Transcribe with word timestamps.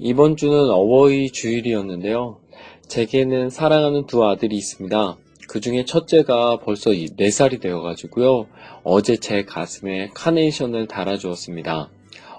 이번 0.00 0.36
주는 0.36 0.70
어버이 0.70 1.30
주일이었는데요. 1.32 2.38
제게는 2.86 3.50
사랑하는 3.50 4.06
두 4.06 4.24
아들이 4.24 4.56
있습니다. 4.56 5.16
그 5.48 5.60
중에 5.60 5.84
첫째가 5.84 6.60
벌써 6.60 6.90
4살이 6.90 7.60
되어가지고요. 7.60 8.46
어제 8.84 9.16
제 9.16 9.44
가슴에 9.44 10.10
카네이션을 10.14 10.86
달아주었습니다. 10.86 11.90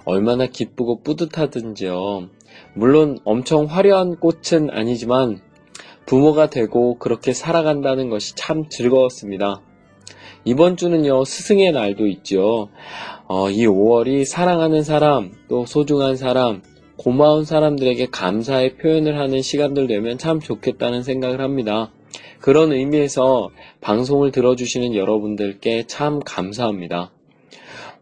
얼마나 0.06 0.46
기쁘고 0.46 1.02
뿌듯하든지요. 1.02 2.30
물론 2.72 3.18
엄청 3.24 3.66
화려한 3.66 4.16
꽃은 4.16 4.70
아니지만 4.70 5.42
부모가 6.06 6.48
되고 6.48 6.98
그렇게 6.98 7.34
살아간다는 7.34 8.08
것이 8.08 8.34
참 8.36 8.70
즐거웠습니다. 8.70 9.60
이번 10.46 10.78
주는요, 10.78 11.24
스승의 11.26 11.72
날도 11.72 12.06
있죠. 12.06 12.70
어, 13.28 13.50
이 13.50 13.66
5월이 13.66 14.24
사랑하는 14.24 14.82
사람, 14.82 15.32
또 15.48 15.66
소중한 15.66 16.16
사람, 16.16 16.62
고마운 17.00 17.46
사람들에게 17.46 18.08
감사의 18.12 18.76
표현을 18.76 19.18
하는 19.18 19.40
시간들 19.40 19.86
되면 19.86 20.18
참 20.18 20.38
좋겠다는 20.38 21.02
생각을 21.02 21.40
합니다. 21.40 21.90
그런 22.40 22.72
의미에서 22.72 23.48
방송을 23.80 24.32
들어주시는 24.32 24.94
여러분들께 24.94 25.86
참 25.86 26.20
감사합니다. 26.20 27.10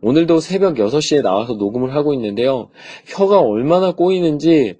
오늘도 0.00 0.40
새벽 0.40 0.74
6시에 0.74 1.22
나와서 1.22 1.52
녹음을 1.54 1.94
하고 1.94 2.12
있는데요. 2.12 2.70
혀가 3.06 3.38
얼마나 3.38 3.92
꼬이는지, 3.92 4.78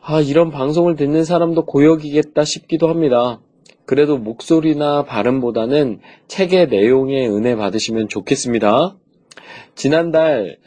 아, 0.00 0.20
이런 0.20 0.50
방송을 0.50 0.96
듣는 0.96 1.24
사람도 1.24 1.64
고역이겠다 1.66 2.44
싶기도 2.44 2.88
합니다. 2.88 3.40
그래도 3.86 4.18
목소리나 4.18 5.04
발음보다는 5.04 6.00
책의 6.26 6.66
내용에 6.66 7.28
은혜 7.28 7.54
받으시면 7.54 8.08
좋겠습니다. 8.08 8.96
지난달 9.74 10.58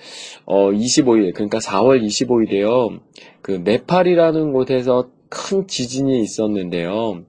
어 0.45 0.71
25일 0.71 1.33
그러니까 1.33 1.59
4월 1.59 2.03
25일에요. 2.03 2.99
그 3.41 3.51
네팔이라는 3.63 4.53
곳에서 4.53 5.09
큰 5.29 5.67
지진이 5.67 6.21
있었는데요. 6.21 7.23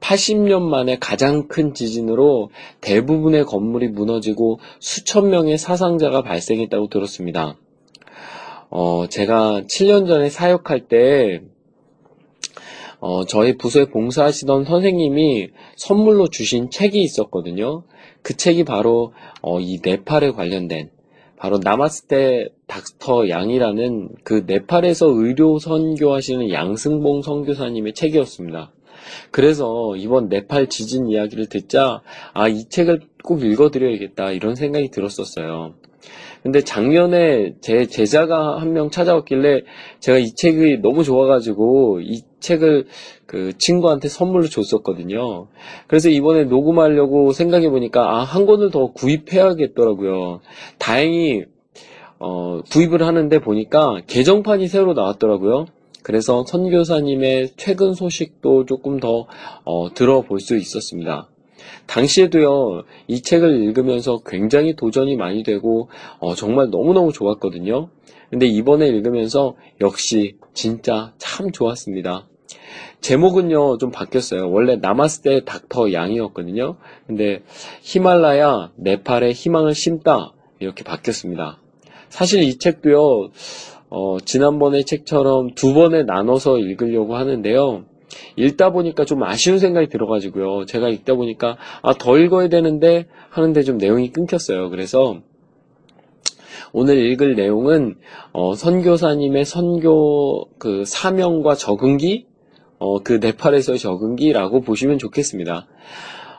80년 0.00 0.62
만에 0.62 0.98
가장 0.98 1.48
큰 1.48 1.74
지진으로 1.74 2.50
대부분의 2.80 3.44
건물이 3.44 3.88
무너지고 3.88 4.60
수천 4.80 5.30
명의 5.30 5.58
사상자가 5.58 6.22
발생했다고 6.22 6.88
들었습니다. 6.88 7.56
어, 8.70 9.06
제가 9.08 9.62
7년 9.66 10.06
전에 10.06 10.28
사역할 10.28 10.88
때 10.88 11.42
어, 13.00 13.24
저희 13.24 13.56
부서에 13.56 13.86
봉사하시던 13.86 14.64
선생님이 14.64 15.50
선물로 15.76 16.28
주신 16.28 16.68
책이 16.70 17.00
있었거든요. 17.00 17.84
그 18.28 18.36
책이 18.36 18.64
바로 18.64 19.14
어, 19.40 19.58
이 19.58 19.80
네팔에 19.82 20.32
관련된 20.32 20.90
바로 21.38 21.58
나마스테 21.64 22.48
닥터 22.66 23.30
양이라는 23.30 24.10
그 24.22 24.44
네팔에서 24.46 25.06
의료 25.06 25.58
선교하시는 25.58 26.52
양승봉 26.52 27.22
선교사님의 27.22 27.94
책이었습니다. 27.94 28.70
그래서 29.30 29.96
이번 29.96 30.28
네팔 30.28 30.66
지진 30.66 31.08
이야기를 31.08 31.46
듣자 31.48 32.02
아 32.34 32.48
이 32.50 32.68
책을 32.68 33.00
꼭 33.24 33.42
읽어드려야겠다 33.42 34.32
이런 34.32 34.54
생각이 34.56 34.90
들었었어요. 34.90 35.72
근데 36.42 36.62
작년에 36.62 37.54
제 37.60 37.86
제자가 37.86 38.60
한 38.60 38.72
명 38.72 38.90
찾아왔길래 38.90 39.62
제가 40.00 40.18
이 40.18 40.34
책이 40.34 40.78
너무 40.82 41.02
좋아가지고 41.04 42.00
이 42.02 42.22
책을 42.40 42.86
그 43.26 43.56
친구한테 43.58 44.08
선물로 44.08 44.48
줬었거든요. 44.48 45.48
그래서 45.86 46.08
이번에 46.08 46.44
녹음하려고 46.44 47.32
생각해 47.32 47.70
보니까 47.70 48.02
아, 48.18 48.22
한 48.24 48.46
권을 48.46 48.70
더 48.70 48.92
구입해야겠더라고요. 48.92 50.40
다행히 50.78 51.44
어, 52.18 52.60
구입을 52.70 53.02
하는데 53.02 53.38
보니까 53.40 54.00
개정판이 54.06 54.68
새로 54.68 54.92
나왔더라고요. 54.94 55.66
그래서 56.02 56.44
선교사님의 56.46 57.50
최근 57.56 57.92
소식도 57.94 58.66
조금 58.66 58.98
더 59.00 59.26
어, 59.64 59.92
들어볼 59.94 60.40
수 60.40 60.56
있었습니다. 60.56 61.28
당시에도요, 61.86 62.84
이 63.06 63.22
책을 63.22 63.62
읽으면서 63.62 64.20
굉장히 64.26 64.74
도전이 64.76 65.16
많이 65.16 65.42
되고, 65.42 65.88
어, 66.18 66.34
정말 66.34 66.70
너무너무 66.70 67.12
좋았거든요. 67.12 67.88
근데 68.30 68.46
이번에 68.46 68.86
읽으면서 68.88 69.56
역시 69.80 70.36
진짜 70.52 71.12
참 71.18 71.50
좋았습니다. 71.50 72.28
제목은요, 73.00 73.78
좀 73.78 73.90
바뀌었어요. 73.90 74.50
원래 74.50 74.76
때 75.22 75.44
닥터 75.44 75.92
양이었거든요. 75.92 76.76
근데 77.06 77.42
히말라야, 77.82 78.72
네팔에 78.76 79.32
희망을 79.32 79.74
심다. 79.74 80.34
이렇게 80.58 80.84
바뀌었습니다. 80.84 81.60
사실 82.08 82.42
이 82.42 82.58
책도요, 82.58 83.30
어, 83.90 84.18
지난번의 84.20 84.84
책처럼 84.84 85.54
두 85.54 85.72
번에 85.72 86.02
나눠서 86.02 86.58
읽으려고 86.58 87.16
하는데요. 87.16 87.84
읽다 88.36 88.70
보니까 88.70 89.04
좀 89.04 89.22
아쉬운 89.22 89.58
생각이 89.58 89.88
들어가지고요. 89.88 90.66
제가 90.66 90.88
읽다 90.88 91.14
보니까 91.14 91.56
아, 91.82 91.94
더 91.94 92.18
읽어야 92.18 92.48
되는데 92.48 93.06
하는데 93.30 93.62
좀 93.62 93.78
내용이 93.78 94.10
끊겼어요. 94.10 94.70
그래서 94.70 95.20
오늘 96.72 96.98
읽을 97.10 97.34
내용은 97.34 97.96
어, 98.32 98.54
선교사님의 98.54 99.44
선교 99.44 100.46
그 100.58 100.84
사명과 100.84 101.54
적응기, 101.54 102.26
어, 102.78 103.02
그 103.02 103.14
네팔에서의 103.14 103.78
적응기라고 103.78 104.60
보시면 104.60 104.98
좋겠습니다. 104.98 105.66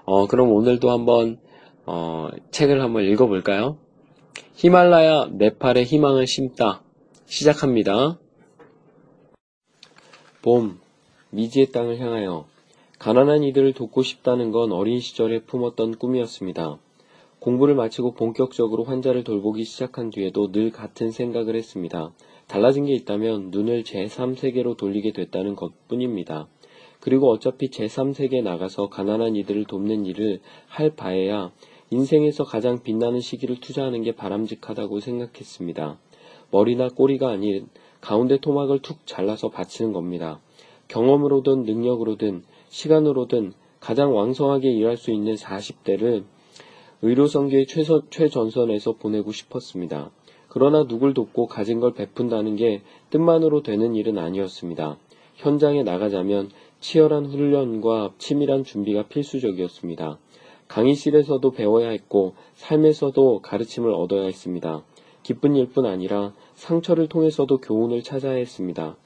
어, 0.06 0.28
그럼 0.28 0.52
오늘도 0.52 0.90
한번 0.90 1.38
어, 1.86 2.30
책을 2.52 2.82
한번 2.82 3.04
읽어볼까요? 3.06 3.78
히말라야 4.56 5.30
네팔의 5.32 5.86
희망을 5.86 6.28
심다. 6.28 6.82
시작합니다. 7.26 8.20
봄, 10.42 10.80
미지의 11.32 11.72
땅을 11.72 12.00
향하여 12.00 12.46
가난한 12.98 13.44
이들을 13.44 13.74
돕고 13.74 14.02
싶다는 14.02 14.52
건 14.52 14.72
어린 14.72 15.00
시절에 15.00 15.44
품었던 15.44 15.98
꿈이었습니다. 15.98 16.80
공부를 17.40 17.76
마치고 17.76 18.14
본격적으로 18.14 18.84
환자를 18.84 19.24
돌보기 19.24 19.64
시작한 19.64 20.10
뒤에도 20.10 20.52
늘 20.52 20.72
같은 20.72 21.12
생각을 21.12 21.56
했습니다. 21.56 22.12
달라진 22.48 22.86
게 22.86 22.94
있다면 22.94 23.52
눈을 23.52 23.84
제3세계로 23.84 24.76
돌리게 24.76 25.14
됐다는 25.14 25.56
것 25.56 25.72
뿐입니다. 25.88 26.48
그리고 27.00 27.30
어차피 27.30 27.70
제3세계에 27.70 28.42
나가서 28.42 28.90
가난한 28.90 29.36
이들을 29.36 29.66
돕는 29.66 30.06
일을 30.08 30.42
할 30.68 30.90
바에야 30.96 31.52
인생에서 31.92 32.44
가장 32.44 32.84
빛나는 32.84 33.22
시기를 33.22 33.60
투자하는 33.62 34.02
게 34.04 34.14
바람직하다고 34.14 35.00
생각했습니다. 35.00 35.98
머리나 36.52 36.90
꼬리가 36.90 37.30
아닌 37.30 37.70
가운데 38.02 38.38
토막을 38.38 38.80
툭 38.80 39.06
잘라서 39.06 39.50
바치는 39.50 39.94
겁니다. 39.94 40.42
경험으로든 40.90 41.64
능력으로든 41.64 42.44
시간으로든 42.68 43.54
가장 43.80 44.16
왕성하게 44.16 44.70
일할 44.72 44.98
수 44.98 45.12
있는 45.12 45.36
40대를 45.36 46.24
의료성계의 47.02 47.68
최전선에서 48.10 48.94
보내고 48.94 49.32
싶었습니다. 49.32 50.12
그러나 50.50 50.86
누굴 50.86 51.14
돕고 51.14 51.46
가진 51.46 51.80
걸 51.80 51.94
베푼다는 51.94 52.56
게 52.58 52.82
뜻만으로 53.12 53.62
되는 53.62 53.96
일은 53.96 54.18
아니었습니다. 54.18 54.98
현장에 55.36 55.84
나가자면 55.84 56.50
치열한 56.82 57.28
훈련과 57.28 58.14
치밀한 58.18 58.64
준비가 58.64 59.08
필수적이었습니다. 59.08 60.18
강의실에서도 60.68 61.52
배워야 61.52 61.90
했고 61.90 62.34
삶에서도 62.56 63.42
가르침을 63.42 63.94
얻어야 63.94 64.26
했습니다. 64.26 64.84
기쁜 65.24 65.56
일뿐 65.56 65.86
아니라 65.86 66.34
상처를 66.56 67.08
통해서도 67.08 67.60
교훈을 67.60 68.02
찾아야 68.02 68.36
했습니다. 68.36 68.98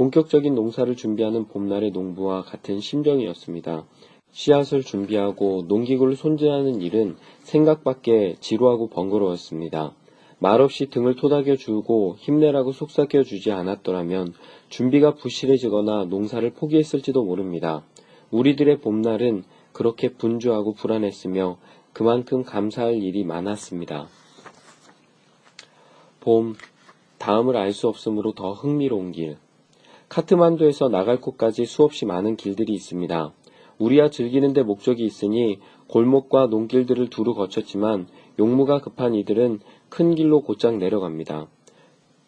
본격적인 0.00 0.54
농사를 0.54 0.96
준비하는 0.96 1.44
봄날의 1.48 1.90
농부와 1.90 2.40
같은 2.40 2.80
심정이었습니다. 2.80 3.84
씨앗을 4.30 4.82
준비하고 4.82 5.66
농기구를 5.68 6.16
손질하는 6.16 6.80
일은 6.80 7.16
생각밖에 7.40 8.36
지루하고 8.40 8.88
번거로웠습니다. 8.88 9.92
말없이 10.38 10.86
등을 10.86 11.16
토닥여 11.16 11.56
주고 11.56 12.16
힘내라고 12.18 12.72
속삭여 12.72 13.24
주지 13.24 13.52
않았더라면 13.52 14.32
준비가 14.70 15.16
부실해지거나 15.16 16.06
농사를 16.06 16.48
포기했을지도 16.54 17.22
모릅니다. 17.22 17.84
우리들의 18.30 18.80
봄날은 18.80 19.44
그렇게 19.74 20.14
분주하고 20.14 20.72
불안했으며 20.72 21.58
그만큼 21.92 22.42
감사할 22.42 23.02
일이 23.02 23.22
많았습니다. 23.22 24.08
봄, 26.20 26.54
다음을 27.18 27.54
알 27.58 27.74
수 27.74 27.86
없으므로 27.86 28.32
더 28.32 28.54
흥미로운 28.54 29.12
길. 29.12 29.36
카트만두에서 30.10 30.88
나갈 30.88 31.20
곳까지 31.20 31.66
수없이 31.66 32.04
많은 32.04 32.34
길들이 32.34 32.72
있습니다. 32.72 33.32
우리야 33.78 34.10
즐기는 34.10 34.52
데 34.52 34.64
목적이 34.64 35.04
있으니 35.04 35.60
골목과 35.86 36.48
농길들을 36.48 37.10
두루 37.10 37.32
거쳤지만 37.34 38.08
용무가 38.40 38.80
급한 38.80 39.14
이들은 39.14 39.60
큰 39.88 40.16
길로 40.16 40.42
곧장 40.42 40.78
내려갑니다. 40.78 41.46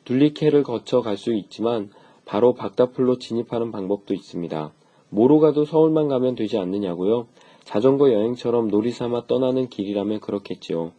둘리케를 0.05 0.62
거쳐 0.62 1.00
갈 1.00 1.17
수 1.17 1.34
있지만 1.34 1.90
바로 2.25 2.55
박다풀로 2.55 3.19
진입하는 3.19 3.73
방법도 3.73 4.14
있습니다. 4.14 4.73
뭐로 5.11 5.40
가도 5.40 5.64
서울만 5.64 6.06
가면 6.06 6.37
되지 6.37 6.58
않느냐고요? 6.58 7.26
자전거 7.64 8.12
여행처럼 8.12 8.69
놀이삼아 8.69 9.26
떠나는 9.26 9.69
길이라면 9.69 10.20
그렇겠지요. 10.20 10.93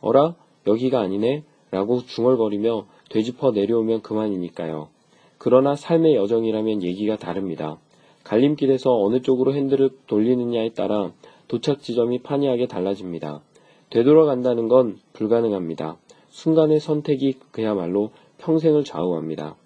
어라? 0.00 0.34
여기가 0.66 0.98
아니네? 0.98 1.44
라고 1.70 2.00
중얼거리며 2.00 2.86
되짚어 3.10 3.52
내려오면 3.52 4.02
그만이니까요. 4.02 4.93
그러나 5.44 5.76
삶의 5.76 6.14
여정이라면 6.14 6.82
얘기가 6.82 7.18
다릅니다. 7.18 7.76
갈림길에서 8.22 8.90
어느 9.02 9.20
쪽으로 9.20 9.52
핸들을 9.52 9.90
돌리느냐에 10.06 10.70
따라 10.70 11.12
도착 11.48 11.82
지점이 11.82 12.22
판이하게 12.22 12.66
달라집니다. 12.66 13.42
되돌아간다는 13.90 14.68
건 14.68 14.96
불가능합니다. 15.12 15.98
순간의 16.30 16.80
선택이 16.80 17.34
그야말로 17.50 18.10
평생을 18.38 18.84
좌우합니다. 18.84 19.56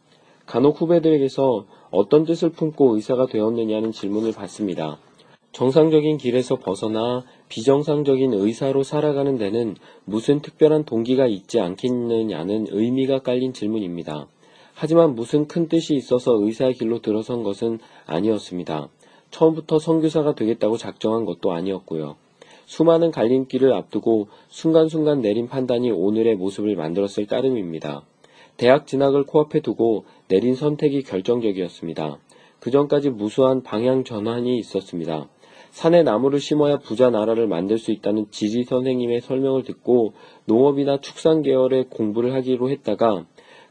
간혹 0.46 0.80
후배들에게서 0.80 1.66
어떤 1.92 2.24
뜻을 2.24 2.48
품고 2.48 2.96
의사가 2.96 3.26
되었느냐는 3.26 3.92
질문을 3.92 4.32
받습니다. 4.32 4.98
정상적인 5.52 6.18
길에서 6.18 6.56
벗어나 6.56 7.22
비정상적인 7.48 8.32
의사로 8.32 8.82
살아가는 8.82 9.38
데는 9.38 9.76
무슨 10.04 10.42
특별한 10.42 10.86
동기가 10.86 11.28
있지 11.28 11.60
않겠느냐는 11.60 12.66
의미가 12.68 13.20
깔린 13.20 13.52
질문입니다. 13.52 14.26
하지만 14.80 15.16
무슨 15.16 15.48
큰 15.48 15.66
뜻이 15.66 15.96
있어서 15.96 16.38
의사의 16.40 16.74
길로 16.74 17.00
들어선 17.00 17.42
것은 17.42 17.80
아니었습니다. 18.06 18.88
처음부터 19.32 19.80
선교사가 19.80 20.36
되겠다고 20.36 20.76
작정한 20.76 21.24
것도 21.24 21.50
아니었고요. 21.50 22.14
수많은 22.66 23.10
갈림길을 23.10 23.72
앞두고 23.72 24.28
순간순간 24.46 25.20
내린 25.20 25.48
판단이 25.48 25.90
오늘의 25.90 26.36
모습을 26.36 26.76
만들었을 26.76 27.26
따름입니다. 27.26 28.02
대학 28.56 28.86
진학을 28.86 29.24
코앞에 29.24 29.62
두고 29.62 30.04
내린 30.28 30.54
선택이 30.54 31.02
결정적이었습니다. 31.02 32.18
그 32.60 32.70
전까지 32.70 33.10
무수한 33.10 33.64
방향 33.64 34.04
전환이 34.04 34.58
있었습니다. 34.58 35.28
산에 35.72 36.04
나무를 36.04 36.38
심어야 36.38 36.78
부자 36.78 37.10
나라를 37.10 37.48
만들 37.48 37.78
수 37.78 37.90
있다는 37.90 38.26
지지 38.30 38.62
선생님의 38.62 39.22
설명을 39.22 39.64
듣고 39.64 40.12
농업이나 40.44 41.00
축산 41.00 41.42
계열의 41.42 41.86
공부를 41.90 42.32
하기로 42.34 42.70
했다가 42.70 43.26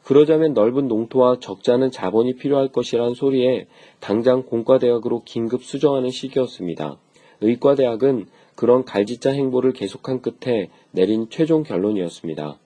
그러자면 0.07 0.53
넓은 0.53 0.87
농토와 0.87 1.39
적잖은 1.41 1.91
자본이 1.91 2.37
필요할 2.37 2.69
것이라는 2.69 3.13
소리에 3.13 3.67
당장 3.99 4.43
공과대학으로 4.43 5.23
긴급 5.25 5.65
수정하는 5.65 6.11
시기였습니다. 6.11 6.97
의과대학은 7.41 8.27
그런 8.55 8.85
갈지자 8.85 9.31
행보를 9.31 9.73
계속한 9.73 10.21
끝에 10.21 10.69
내린 10.91 11.27
최종 11.29 11.63
결론이었습니다. 11.63 12.57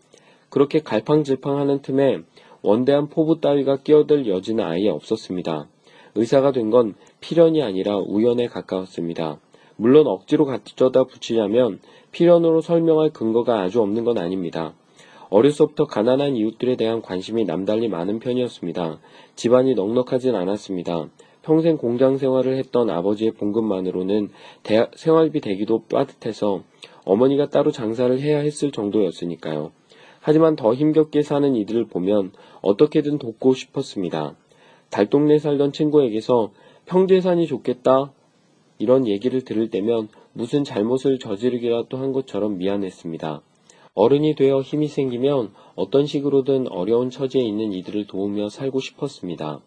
그렇게 0.50 0.82
갈팡질팡하는 0.82 1.82
틈에 1.82 2.20
원대한 2.62 3.10
포부 3.10 3.42
따위가 3.42 3.78
끼어들 3.78 4.28
여지는 4.28 4.64
아예 4.64 4.90
없었습니다. 4.90 5.68
의사가 6.14 6.52
된 6.52 6.70
건 6.70 6.94
필연이 7.22 7.64
아니라 7.64 7.98
우연에 7.98 8.46
가까웠습니다. 8.46 9.40
물론 9.78 10.06
억지로 10.06 10.46
갖져다 10.46 11.06
붙이자면 11.06 11.80
필연으로 12.12 12.62
설명할 12.62 13.10
근거가 13.10 13.62
아주 13.62 13.82
없는 13.82 14.04
건 14.04 14.20
아닙니다. 14.20 14.76
어려서부터 15.32 15.86
가난한 15.86 16.36
이웃들에 16.36 16.76
대한 16.76 17.02
관심이 17.02 17.46
남달리 17.46 17.88
많은 17.88 18.20
편이었습니다. 18.20 19.00
집안이 19.36 19.76
넉넉하진 19.76 20.36
않았습니다. 20.36 21.08
평생 21.42 21.78
공장 21.78 22.18
생활을 22.18 22.58
했던 22.58 22.90
아버지의 22.90 23.32
봉급만으로는 23.32 24.30
대학, 24.62 24.92
생활비 24.96 25.40
대기도 25.40 25.86
빠듯해서 25.86 26.64
어머니가 27.06 27.48
따로 27.48 27.72
장사를 27.72 28.20
해야 28.20 28.40
했을 28.40 28.72
정도였으니까요. 28.72 29.72
하지만 30.20 30.56
더 30.58 30.74
힘겹게 30.74 31.22
사는 31.22 31.56
이들을 31.56 31.86
보면 31.86 32.34
어떻게든 32.62 33.18
돕고 33.18 33.54
싶었습니다. 33.54 34.36
달동네 34.90 35.40
살던 35.40 35.72
친구에게서 35.72 36.52
평재산이 36.86 37.48
좋겠다 37.48 38.12
이런 38.80 39.08
얘기를 39.08 39.42
들을 39.46 39.70
때면 39.70 40.10
무슨 40.34 40.66
잘못을 40.66 41.20
저지르기라도 41.20 41.98
한 41.98 42.12
것처럼 42.12 42.58
미안했습니다. 42.58 43.42
어른이 43.94 44.36
되어 44.36 44.62
힘이 44.62 44.88
생기면 44.88 45.52
어떤 45.76 46.06
식으로든 46.06 46.70
어려운 46.70 47.10
처지에 47.10 47.42
있는 47.42 47.74
이들을 47.74 48.08
도우며 48.08 48.48
살고 48.48 48.80
싶었습니다. 48.80 49.60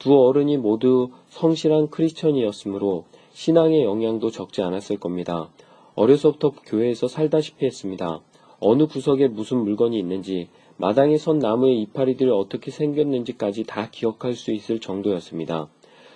두 0.00 0.18
어른이 0.18 0.56
모두 0.56 1.10
성실한 1.28 1.90
크리스천이었으므로 1.90 3.04
신앙의 3.32 3.84
영향도 3.84 4.30
적지 4.30 4.62
않았을 4.62 4.98
겁니다. 4.98 5.50
어려서부터 5.94 6.50
교회에서 6.66 7.06
살다시피 7.06 7.64
했습니다. 7.64 8.20
어느 8.58 8.86
구석에 8.86 9.28
무슨 9.28 9.58
물건이 9.58 9.96
있는지, 9.98 10.48
마당에 10.76 11.16
선 11.16 11.38
나무의 11.38 11.80
이파리들이 11.82 12.28
어떻게 12.30 12.72
생겼는지까지 12.72 13.64
다 13.64 13.88
기억할 13.90 14.34
수 14.34 14.50
있을 14.50 14.80
정도였습니다. 14.80 15.68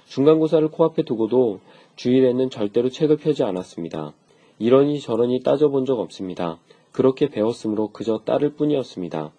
중간고사를 0.07 0.69
코앞에 0.69 1.05
두고도 1.05 1.61
주일에는 1.95 2.51
절대로 2.51 2.89
책을 2.89 3.19
펴지 3.19 3.45
않았습니다. 3.45 4.13
이러니 4.59 5.01
저러니 5.01 5.43
따져본 5.43 5.85
적 5.85 6.01
없습니다. 6.01 6.59
그렇게 6.95 7.27
배웠으므로 7.29 7.89
그저 7.89 8.21
따를 8.25 8.55
뿐이었습니다. 8.55 9.33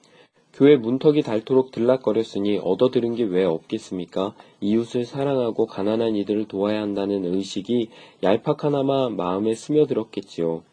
교회 0.54 0.76
문턱이 0.76 1.22
닳도록 1.22 1.72
들락거렸으니 1.72 2.60
얻어들은 2.62 3.16
게 3.16 3.24
왜 3.24 3.46
없겠습니까? 3.46 4.36
이웃을 4.60 5.06
사랑하고 5.06 5.66
가난한 5.66 6.18
이들을 6.18 6.50
도와야 6.50 6.82
한다는 6.82 7.24
의식이 7.24 7.90
얄팍하나마 8.24 9.10
마음에 9.10 9.54
스며들었겠지요. 9.56 10.64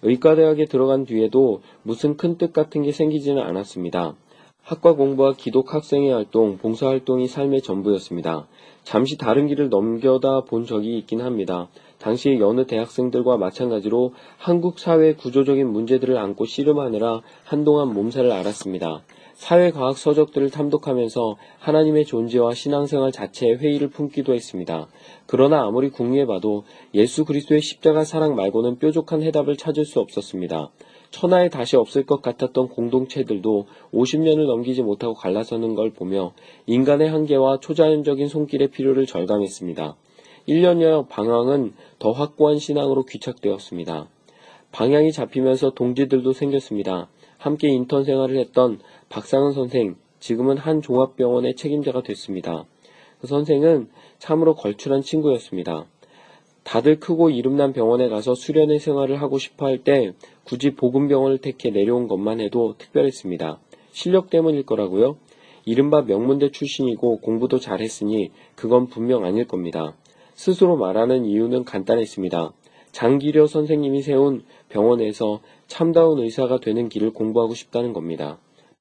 의과대학에 0.00 0.64
들어간 0.64 1.04
뒤에도 1.04 1.60
무슨 1.82 2.16
큰 2.16 2.38
뜻 2.38 2.54
같은 2.54 2.82
게 2.82 2.90
생기지는 2.90 3.42
않았습니다. 3.42 4.14
학과 4.62 4.94
공부와 4.94 5.34
기독 5.36 5.74
학생회 5.74 6.10
활동, 6.12 6.56
봉사활동이 6.56 7.26
삶의 7.26 7.60
전부였습니다. 7.62 8.46
잠시 8.84 9.18
다른 9.18 9.46
길을 9.46 9.68
넘겨다 9.68 10.44
본 10.44 10.64
적이 10.64 10.98
있긴 10.98 11.20
합니다. 11.20 11.68
당시 12.02 12.36
여느 12.40 12.66
대학생들과 12.66 13.36
마찬가지로 13.36 14.12
한국 14.36 14.80
사회 14.80 15.14
구조적인 15.14 15.68
문제들을 15.68 16.18
안고 16.18 16.46
씨름하느라 16.46 17.20
한동안 17.44 17.94
몸살을 17.94 18.32
앓았습니다. 18.32 19.02
사회과학 19.34 19.96
서적들을 19.96 20.50
탐독하면서 20.50 21.36
하나님의 21.60 22.04
존재와 22.04 22.54
신앙생활 22.54 23.12
자체에 23.12 23.54
회의를 23.54 23.88
품기도 23.90 24.34
했습니다. 24.34 24.88
그러나 25.26 25.62
아무리 25.62 25.90
궁리해봐도 25.90 26.64
예수 26.94 27.24
그리스도의 27.24 27.60
십자가 27.60 28.02
사랑 28.02 28.34
말고는 28.34 28.80
뾰족한 28.80 29.22
해답을 29.22 29.56
찾을 29.56 29.84
수 29.84 30.00
없었습니다. 30.00 30.72
천하에 31.12 31.50
다시 31.50 31.76
없을 31.76 32.04
것 32.04 32.20
같았던 32.20 32.70
공동체들도 32.70 33.66
50년을 33.94 34.46
넘기지 34.46 34.82
못하고 34.82 35.14
갈라서는 35.14 35.76
걸 35.76 35.90
보며 35.90 36.32
인간의 36.66 37.10
한계와 37.10 37.60
초자연적인 37.60 38.26
손길의 38.26 38.68
필요를 38.72 39.06
절감했습니다. 39.06 39.94
1년여 40.48 41.08
방황은 41.08 41.74
더 41.98 42.12
확고한 42.12 42.58
신앙으로 42.58 43.04
귀착되었습니다. 43.04 44.08
방향이 44.72 45.12
잡히면서 45.12 45.70
동지들도 45.70 46.32
생겼습니다. 46.32 47.08
함께 47.38 47.68
인턴 47.68 48.04
생활을 48.04 48.38
했던 48.38 48.80
박상은 49.08 49.52
선생, 49.52 49.96
지금은 50.20 50.56
한 50.56 50.80
종합병원의 50.80 51.56
책임자가 51.56 52.02
됐습니다. 52.02 52.64
그 53.20 53.26
선생은 53.26 53.88
참으로 54.18 54.54
걸출한 54.54 55.02
친구였습니다. 55.02 55.86
다들 56.64 57.00
크고 57.00 57.30
이름난 57.30 57.72
병원에 57.72 58.08
가서 58.08 58.34
수련의 58.34 58.78
생활을 58.78 59.20
하고 59.20 59.38
싶어 59.38 59.66
할 59.66 59.82
때 59.82 60.12
굳이 60.44 60.74
보금병원을 60.74 61.38
택해 61.38 61.70
내려온 61.70 62.06
것만 62.06 62.40
해도 62.40 62.74
특별했습니다. 62.78 63.58
실력 63.90 64.30
때문일 64.30 64.64
거라고요? 64.64 65.16
이른바 65.64 66.02
명문대 66.02 66.50
출신이고 66.50 67.18
공부도 67.18 67.58
잘했으니 67.58 68.30
그건 68.54 68.86
분명 68.86 69.24
아닐 69.24 69.46
겁니다. 69.46 69.94
스스로 70.34 70.76
말하는 70.76 71.24
이유는 71.24 71.64
간단했습니다. 71.64 72.52
장기려 72.92 73.46
선생님이 73.46 74.02
세운 74.02 74.42
병원에서 74.68 75.40
참다운 75.66 76.18
의사가 76.20 76.60
되는 76.60 76.88
길을 76.88 77.12
공부하고 77.12 77.54
싶다는 77.54 77.92
겁니다. 77.92 78.38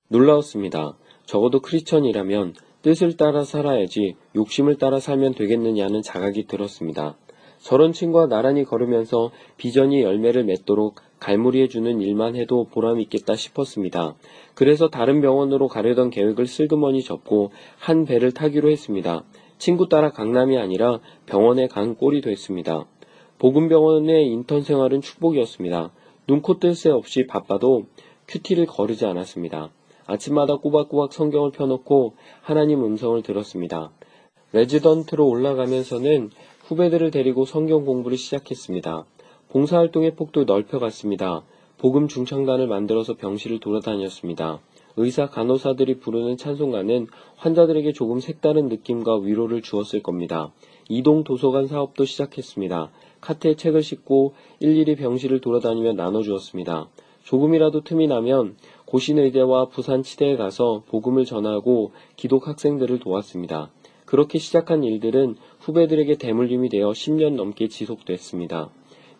놀라웠습니다. 0.10 0.98
적어도 1.26 1.62
크리스천이라면 1.62 2.56
뜻을 2.82 3.16
따라 3.16 3.44
살아야지 3.44 4.16
욕심을 4.36 4.78
따라 4.78 5.00
살면 5.00 5.36
되겠느냐는 5.36 6.02
자각이 6.02 6.48
들었습니다. 6.48 7.16
저런 7.60 7.94
친구와 7.94 8.28
나란히 8.28 8.64
걸으면서 8.64 9.32
비전이 9.58 10.02
열매를 10.02 10.44
맺도록 10.46 10.96
갈무리해주는 11.20 12.02
일만 12.02 12.36
해도 12.36 12.66
보람있겠다 12.66 13.36
싶었습니다. 13.36 14.16
그래서 14.56 14.90
다른 14.90 15.22
병원으로 15.22 15.68
가려던 15.68 16.10
계획을 16.10 16.48
슬그머니 16.48 17.04
접고 17.04 17.52
한 17.78 18.06
배를 18.06 18.32
타기로 18.32 18.72
했습니다. 18.72 19.24
친구 19.62 19.88
따라 19.88 20.12
강남이 20.12 20.58
아니라 20.58 21.00
병원에 21.28 21.68
간 21.68 21.94
꼴이 21.94 22.22
됐습니다. 22.22 22.88
보금병원의 23.38 24.26
인턴 24.26 24.64
생활은 24.64 25.02
축복이었습니다. 25.02 25.92
눈코 26.28 26.58
뜰 26.58 26.74
새 26.74 26.90
없이 26.90 27.28
바빠도 27.28 27.86
큐티를 28.28 28.66
거르지 28.66 29.06
않았습니다. 29.06 29.70
아침마다 30.08 30.56
꼬박꼬박 30.56 31.14
성경을 31.14 31.52
펴놓고 31.52 32.16
하나님 32.42 32.84
음성을 32.84 33.22
들었습니다. 33.22 33.92
레지던트로 34.52 35.28
올라가면서는 35.28 36.32
후배들을 36.64 37.12
데리고 37.12 37.46
성경 37.46 37.86
공부를 37.86 38.18
시작했습니다. 38.18 39.06
봉사활동의 39.50 40.16
폭도 40.16 40.46
넓혀갔습니다. 40.46 41.44
복음 41.78 42.08
중창단을 42.08 42.66
만들어서 42.66 43.14
병실을 43.14 43.60
돌아다녔습니다. 43.60 44.60
의사 44.98 45.28
간호사들이 45.28 46.00
부르는 46.00 46.38
찬송가는 46.38 47.08
환자들에게 47.38 47.94
조금 47.94 48.20
색다른 48.20 48.68
느낌과 48.68 49.18
위로를 49.20 49.62
주었을 49.62 50.02
겁니다. 50.04 50.52
이동 50.90 51.24
도서관 51.24 51.68
사업도 51.68 52.06
시작했습니다. 52.06 52.92
카트에 53.22 53.56
책을 53.56 53.84
싣고 53.84 54.34
일일이 54.60 54.96
병실을 54.96 55.42
돌아다니며 55.42 55.94
나눠주었습니다. 55.94 56.90
조금이라도 57.24 57.82
틈이 57.82 58.08
나면 58.08 58.56
고신의대와 58.86 59.70
부산치대에 59.70 60.36
가서 60.36 60.84
복음을 60.88 61.24
전하고 61.24 61.92
기독 62.16 62.48
학생들을 62.48 63.00
도왔습니다. 63.00 63.72
그렇게 64.06 64.40
시작한 64.40 64.84
일들은 64.84 65.38
후배들에게 65.60 66.18
대물림이 66.18 66.68
되어 66.70 66.90
10년 66.90 67.36
넘게 67.36 67.70
지속됐습니다. 67.70 68.70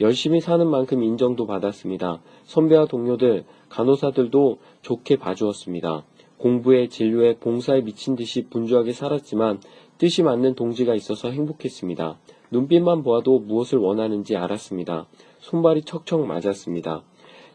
열심히 0.02 0.42
사는 0.42 0.68
만큼 0.68 1.04
인정도 1.04 1.46
받았습니다. 1.46 2.22
선배와 2.46 2.86
동료들, 2.88 3.46
간호사들도 3.70 4.58
좋게 4.82 5.18
봐주었습니다. 5.18 6.04
공부에, 6.38 6.88
진료에, 6.88 7.36
봉사에 7.38 7.82
미친 7.82 8.16
듯이 8.16 8.48
분주하게 8.50 8.94
살았지만 8.94 9.60
뜻이 10.00 10.24
맞는 10.24 10.56
동지가 10.56 10.96
있어서 10.96 11.30
행복했습니다. 11.30 12.18
눈빛만 12.50 13.04
보아도 13.04 13.40
무엇을 13.40 13.78
원하는지 13.78 14.36
알았습니다. 14.36 15.08
손발이 15.40 15.84
척척 15.84 16.26
맞았습니다. 16.26 17.04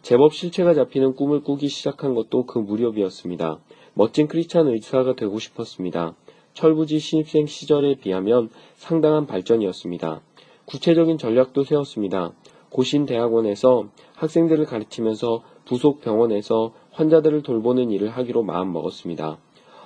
제법 0.02 0.32
실체가 0.32 0.72
잡히는 0.72 1.16
꿈을 1.16 1.42
꾸기 1.42 1.66
시작한 1.66 2.14
것도 2.14 2.46
그 2.46 2.60
무렵이었습니다. 2.60 3.58
멋진 3.94 4.28
크리스찬 4.28 4.68
의사가 4.68 5.16
되고 5.16 5.36
싶었습니다. 5.40 6.14
철부지 6.54 7.00
신입생 7.00 7.46
시절에 7.46 7.96
비하면 7.96 8.50
상당한 8.76 9.26
발전이었습니다. 9.26 10.22
구체적인 10.66 11.18
전략도 11.18 11.64
세웠습니다. 11.64 12.32
고신 12.70 13.06
대학원에서 13.06 13.86
학생들을 14.14 14.66
가르치면서 14.66 15.42
부속 15.64 16.00
병원에서 16.00 16.72
환자들을 16.92 17.42
돌보는 17.42 17.90
일을 17.90 18.10
하기로 18.10 18.42
마음먹었습니다. 18.42 19.38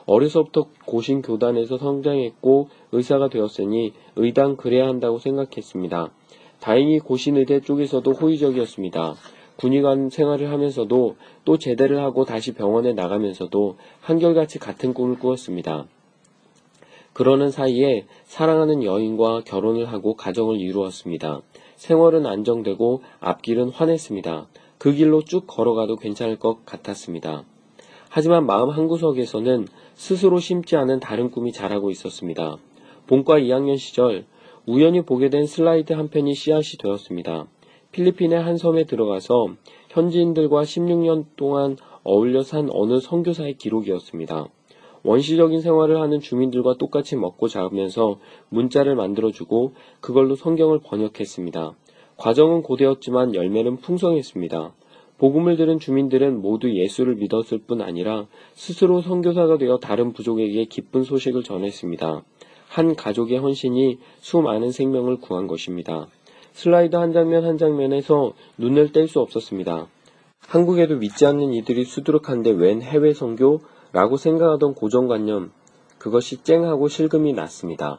어려서부터 0.07 0.67
고신 0.87 1.23
교단에서 1.23 1.79
성장했고 1.79 2.69
의사가 2.93 3.29
되었으니 3.29 3.93
의당 4.17 4.57
그래야 4.57 4.87
한다고 4.89 5.19
생각했습니다. 5.19 6.11
다행히 6.61 6.99
고신의대 6.99 7.61
쪽에서도 7.61 8.11
호의적이었습니다. 8.11 9.15
군의관 9.57 10.09
생활을 10.11 10.51
하면서도 10.51 11.17
또 11.45 11.59
제대를 11.59 12.01
하고 12.01 12.25
다시 12.25 12.53
병원에 12.55 12.93
나가면서도 12.93 13.77
한결같이 14.01 14.59
같은 14.59 14.95
꿈을 14.95 15.19
꾸었습니다. 15.19 15.87
그러는 17.13 17.51
사이에 17.51 18.07
사랑하는 18.25 18.85
여인과 18.85 19.43
결혼을 19.45 19.87
하고 19.87 20.15
가정을 20.15 20.61
이루었습니다. 20.61 21.43
생활은 21.77 22.27
안정되고 22.27 23.03
앞길은 23.21 23.71
환했습니다. 23.71 24.47
그 24.79 24.93
길로 24.93 25.23
쭉 25.23 25.45
걸어가도 25.47 25.97
괜찮을 25.97 26.39
것 26.39 26.65
같았습니다. 26.65 27.45
하지만 28.09 28.47
마음 28.47 28.71
한구석에서는 28.71 29.67
스스로 29.95 30.41
심지 30.41 30.77
않은 30.77 31.01
다른 31.01 31.31
꿈이 31.31 31.53
자라고 31.53 31.91
있었습니다. 31.91 32.57
본과 33.07 33.41
2학년 33.41 33.77
시절 33.77 34.25
우연히 34.67 35.03
보게 35.03 35.31
된 35.31 35.47
슬라이드 35.47 35.93
한 35.93 36.09
편이 36.09 36.35
씨앗이 36.35 36.79
되었습니다. 36.81 37.47
필리핀의 37.93 38.41
한 38.41 38.57
섬에 38.57 38.85
들어가서 38.85 39.49
현지인들과 39.89 40.63
16년 40.63 41.27
동안 41.37 41.77
어울려 42.03 42.43
산 42.43 42.69
어느 42.71 43.01
선교사의 43.01 43.55
기록이었습니다. 43.55 44.47
원시적인 45.03 45.61
생활을 45.61 46.01
하는 46.01 46.21
주민들과 46.21 46.77
똑같이 46.77 47.17
먹고 47.17 47.49
자면서 47.49 48.19
문자를 48.49 48.95
만들어주고 48.95 49.73
그걸로 50.01 50.35
성경을 50.35 50.81
번역했습니다. 50.85 51.75
과정은 52.17 52.63
고되었지만 52.63 53.35
열매는 53.35 53.79
풍성했습니다. 53.79 54.75
복음을 55.19 55.57
들은 55.57 55.79
주민들은 55.79 56.41
모두 56.41 56.75
예수를 56.75 57.17
믿었을 57.17 57.59
뿐 57.67 57.83
아니라 57.83 58.27
스스로 58.55 59.03
선교사가 59.03 59.59
되어 59.59 59.79
다른 59.79 60.13
부족에게 60.13 60.65
기쁜 60.65 61.03
소식을 61.05 61.43
전했습니다. 61.43 62.23
한 62.69 62.95
가족의 62.95 63.39
헌신이 63.39 63.99
수많은 64.21 64.71
생명을 64.71 65.17
구한 65.17 65.47
것입니다. 65.47 66.07
슬라이드 66.53 66.97
한 66.97 67.13
장면 67.13 67.45
한 67.45 67.59
장면에서 67.59 68.33
눈을 68.59 68.93
뗄 68.93 69.09
수 69.09 69.21
없었습니다. 69.21 69.89
한국에도 70.41 70.97
믿지 70.97 71.27
않는 71.27 71.53
이들이 71.53 71.85
수두룩한데 71.85 72.51
웬 72.53 72.83
해외 72.83 73.13
선교? 73.13 73.61
라고 73.93 74.17
생각하던 74.17 74.75
고정관념, 74.75 75.51
그것이 75.99 76.43
쨍하고 76.43 76.89
실금이 76.89 77.33
났습니다. 77.33 77.99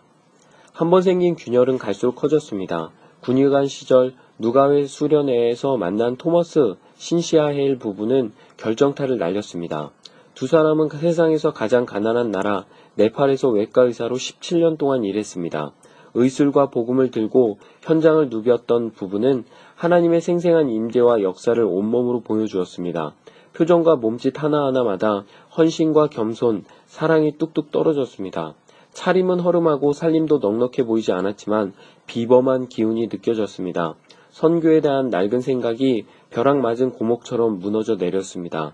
한번 0.73 1.01
생긴 1.01 1.35
균열은 1.35 1.77
갈수록 1.77 2.15
커졌습니다. 2.15 2.91
군의관 3.21 3.67
시절 3.67 4.13
누가회 4.39 4.85
수련회에서 4.85 5.77
만난 5.77 6.15
토머스 6.15 6.75
신시아 6.95 7.47
헤일 7.47 7.77
부부는 7.77 8.31
결정타를 8.57 9.17
날렸습니다. 9.17 9.91
두 10.33 10.47
사람은 10.47 10.89
세상에서 10.89 11.53
가장 11.53 11.85
가난한 11.85 12.31
나라 12.31 12.65
네팔에서 12.95 13.49
외과 13.49 13.83
의사로 13.83 14.15
17년 14.15 14.77
동안 14.77 15.03
일했습니다. 15.03 15.71
의술과 16.13 16.71
복음을 16.71 17.11
들고 17.11 17.59
현장을 17.81 18.29
누볐던 18.29 18.91
부부는 18.91 19.45
하나님의 19.75 20.21
생생한 20.21 20.69
임재와 20.69 21.21
역사를 21.21 21.61
온몸으로 21.63 22.21
보여주었습니다. 22.21 23.13
표정과 23.53 23.97
몸짓 23.97 24.41
하나하나마다 24.41 25.23
헌신과 25.57 26.07
겸손, 26.07 26.63
사랑이 26.85 27.37
뚝뚝 27.37 27.71
떨어졌습니다. 27.71 28.55
차림은 28.91 29.39
허름하고 29.39 29.93
살림도 29.93 30.39
넉넉해 30.39 30.85
보이지 30.85 31.11
않았지만 31.11 31.73
비범한 32.07 32.67
기운이 32.67 33.07
느껴졌습니다. 33.07 33.95
선교에 34.29 34.81
대한 34.81 35.09
낡은 35.09 35.41
생각이 35.41 36.05
벼락 36.29 36.59
맞은 36.59 36.91
고목처럼 36.91 37.59
무너져 37.59 37.95
내렸습니다. 37.95 38.73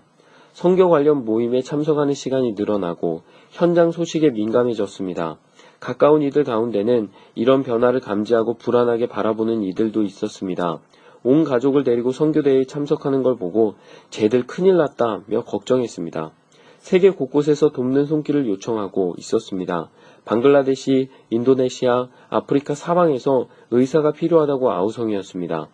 선교 0.52 0.88
관련 0.88 1.24
모임에 1.24 1.62
참석하는 1.62 2.14
시간이 2.14 2.52
늘어나고 2.52 3.22
현장 3.50 3.92
소식에 3.92 4.30
민감해졌습니다. 4.30 5.38
가까운 5.78 6.22
이들 6.22 6.42
가운데는 6.42 7.10
이런 7.36 7.62
변화를 7.62 8.00
감지하고 8.00 8.54
불안하게 8.54 9.06
바라보는 9.06 9.62
이들도 9.62 10.02
있었습니다. 10.02 10.80
온 11.24 11.44
가족을 11.44 11.84
데리고 11.84 12.12
선교대회에 12.12 12.64
참석하는 12.64 13.22
걸 13.22 13.36
보고 13.36 13.74
쟤들 14.10 14.46
큰일 14.46 14.76
났다며 14.76 15.44
걱정했습니다. 15.44 16.32
세계 16.78 17.10
곳곳에서 17.10 17.70
돕는 17.70 18.06
손길을 18.06 18.48
요청하고 18.48 19.14
있었습니다. 19.18 19.90
방글라데시, 20.24 21.08
인도네시아, 21.30 22.08
아프리카 22.28 22.74
사방에서 22.74 23.48
의사가 23.70 24.12
필요하다고 24.12 24.70
아우성이었습니다. 24.70 25.68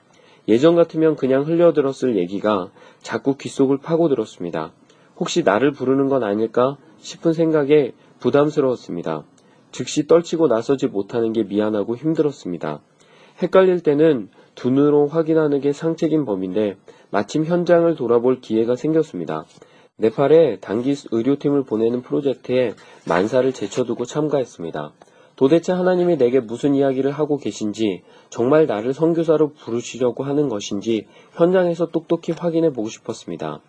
예전 0.48 0.76
같으면 0.76 1.16
그냥 1.16 1.42
흘려들었을 1.42 2.16
얘기가 2.16 2.70
자꾸 3.00 3.36
귓속을 3.36 3.78
파고들었습니다. 3.78 4.72
혹시 5.16 5.42
나를 5.42 5.72
부르는 5.72 6.08
건 6.08 6.22
아닐까 6.22 6.76
싶은 6.98 7.32
생각에 7.32 7.92
부담스러웠습니다. 8.20 9.24
즉시 9.72 10.06
떨치고 10.06 10.48
나서지 10.48 10.86
못하는 10.86 11.32
게 11.32 11.42
미안하고 11.42 11.96
힘들었습니다. 11.96 12.80
헷갈릴 13.42 13.80
때는 13.80 14.28
두 14.54 14.70
눈으로 14.70 15.06
확인하는 15.06 15.60
게 15.60 15.72
상책인 15.72 16.24
법인데 16.24 16.76
마침 17.10 17.44
현장을 17.44 17.94
돌아볼 17.94 18.40
기회가 18.40 18.76
생겼습니다. 18.76 19.44
네팔에 19.96 20.58
단기 20.60 20.94
의료팀을 21.12 21.64
보내는 21.64 22.02
프로젝트에 22.02 22.74
만사를 23.06 23.52
제쳐두고 23.52 24.04
참가했습니다. 24.04 24.92
도대체 25.36 25.72
하나님이 25.72 26.16
내게 26.16 26.40
무슨 26.40 26.74
이야기를 26.74 27.10
하고 27.10 27.38
계신지, 27.38 28.02
정말 28.30 28.66
나를 28.66 28.92
선교사로 28.92 29.52
부르시려고 29.52 30.22
하는 30.24 30.48
것인지 30.48 31.06
현장에서 31.32 31.86
똑똑히 31.86 32.32
확인해 32.32 32.72
보고 32.72 32.88
싶었습니다. 32.88 33.60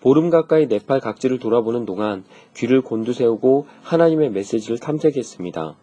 보름 0.00 0.28
가까이 0.28 0.66
네팔 0.66 1.00
각지를 1.00 1.38
돌아보는 1.38 1.86
동안 1.86 2.24
귀를 2.56 2.82
곤두세우고 2.82 3.66
하나님의 3.82 4.30
메시지를 4.30 4.78
탐색했습니다. 4.78 5.76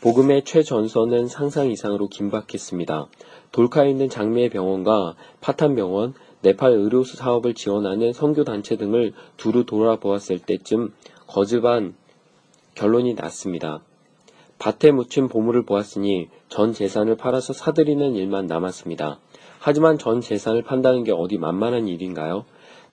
복음의 0.00 0.44
최전선은 0.44 1.26
상상 1.26 1.70
이상으로 1.70 2.06
긴박했습니다. 2.06 3.08
돌카에 3.50 3.90
있는 3.90 4.08
장미의 4.08 4.50
병원과 4.50 5.16
파탄 5.40 5.74
병원, 5.74 6.14
네팔 6.42 6.70
의료 6.70 7.02
사업을 7.02 7.54
지원하는 7.54 8.12
선교 8.12 8.44
단체 8.44 8.76
등을 8.76 9.12
두루 9.36 9.64
돌아보았을 9.64 10.38
때쯤 10.38 10.92
거즈반 11.26 11.94
결론이 12.76 13.14
났습니다. 13.14 13.80
밭에 14.60 14.92
묻힌 14.92 15.26
보물을 15.26 15.64
보았으니 15.64 16.28
전 16.48 16.72
재산을 16.72 17.16
팔아서 17.16 17.52
사들이는 17.52 18.14
일만 18.14 18.46
남았습니다. 18.46 19.18
하지만 19.58 19.98
전 19.98 20.20
재산을 20.20 20.62
판다는 20.62 21.02
게 21.02 21.10
어디 21.10 21.38
만만한 21.38 21.88
일인가요? 21.88 22.44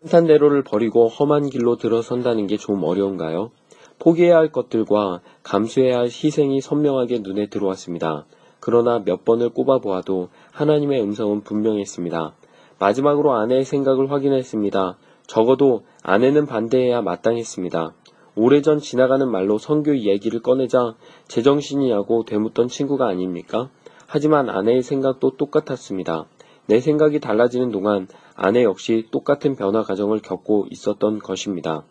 산산대로를 0.01 0.63
버리고 0.63 1.07
험한 1.07 1.49
길로 1.49 1.77
들어선다는 1.77 2.47
게 2.47 2.57
좀 2.57 2.83
어려운가요? 2.83 3.51
포기해야 3.99 4.37
할 4.37 4.51
것들과 4.51 5.21
감수해야 5.43 5.99
할 5.99 6.05
희생이 6.05 6.61
선명하게 6.61 7.19
눈에 7.19 7.47
들어왔습니다. 7.47 8.25
그러나 8.59 8.99
몇 9.03 9.25
번을 9.25 9.49
꼽아보아도 9.49 10.29
하나님의 10.51 11.01
음성은 11.01 11.41
분명했습니다. 11.41 12.33
마지막으로 12.79 13.33
아내의 13.33 13.63
생각을 13.63 14.11
확인했습니다. 14.11 14.97
적어도 15.27 15.83
아내는 16.03 16.45
반대해야 16.45 17.01
마땅했습니다. 17.01 17.93
오래전 18.35 18.79
지나가는 18.79 19.29
말로 19.29 19.57
선교 19.57 19.97
얘기를 19.97 20.41
꺼내자 20.41 20.95
제정신이냐고 21.27 22.25
되묻던 22.25 22.67
친구가 22.67 23.07
아닙니까? 23.07 23.69
하지만 24.07 24.49
아내의 24.49 24.81
생각도 24.81 25.37
똑같았습니다. 25.37 26.25
내 26.67 26.79
생각이 26.79 27.19
달라지는 27.19 27.71
동안 27.71 28.07
아내 28.35 28.63
역시 28.63 29.07
똑같은 29.11 29.55
변화 29.55 29.83
과정을 29.83 30.19
겪고 30.19 30.65
있었던 30.69 31.19
것입니다. 31.19 31.83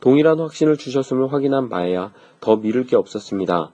동일한 0.00 0.40
확신을 0.40 0.76
주셨음을 0.76 1.32
확인한 1.32 1.68
바에야 1.68 2.12
더 2.40 2.56
미룰 2.56 2.86
게 2.86 2.96
없었습니다. 2.96 3.70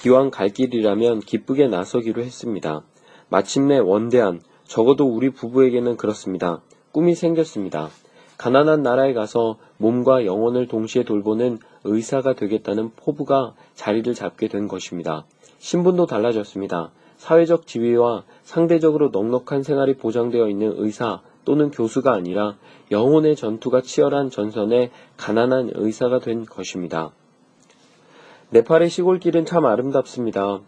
기왕 0.00 0.30
갈 0.30 0.48
길이라면 0.48 1.20
기쁘게 1.20 1.68
나서기로 1.68 2.22
했습니다. 2.22 2.82
마침내 3.28 3.78
원대한, 3.78 4.40
적어도 4.64 5.06
우리 5.06 5.30
부부에게는 5.30 5.96
그렇습니다. 5.96 6.62
꿈이 6.92 7.14
생겼습니다. 7.14 7.88
가난한 8.38 8.82
나라에 8.82 9.12
가서 9.12 9.58
몸과 9.78 10.24
영혼을 10.24 10.66
동시에 10.66 11.04
돌보는 11.04 11.58
의사가 11.84 12.34
되겠다는 12.34 12.90
포부가 12.96 13.54
자리를 13.74 14.12
잡게 14.14 14.48
된 14.48 14.68
것입니다. 14.68 15.24
신분도 15.58 16.06
달라졌습니다. 16.06 16.90
사회적 17.16 17.66
지위와 17.66 18.24
상대적으로 18.42 19.08
넉넉한 19.08 19.62
생활이 19.62 19.96
보장되어 19.96 20.48
있는 20.48 20.74
의사 20.76 21.20
또는 21.44 21.70
교수가 21.70 22.12
아니라 22.12 22.56
영혼의 22.90 23.36
전투가 23.36 23.82
치열한 23.82 24.30
전선의 24.30 24.90
가난한 25.16 25.70
의사가 25.74 26.20
된 26.20 26.44
것입니다. 26.44 27.10
네팔의 28.50 28.90
시골길은 28.90 29.46
참 29.46 29.64
아름답습니다. 29.66 30.60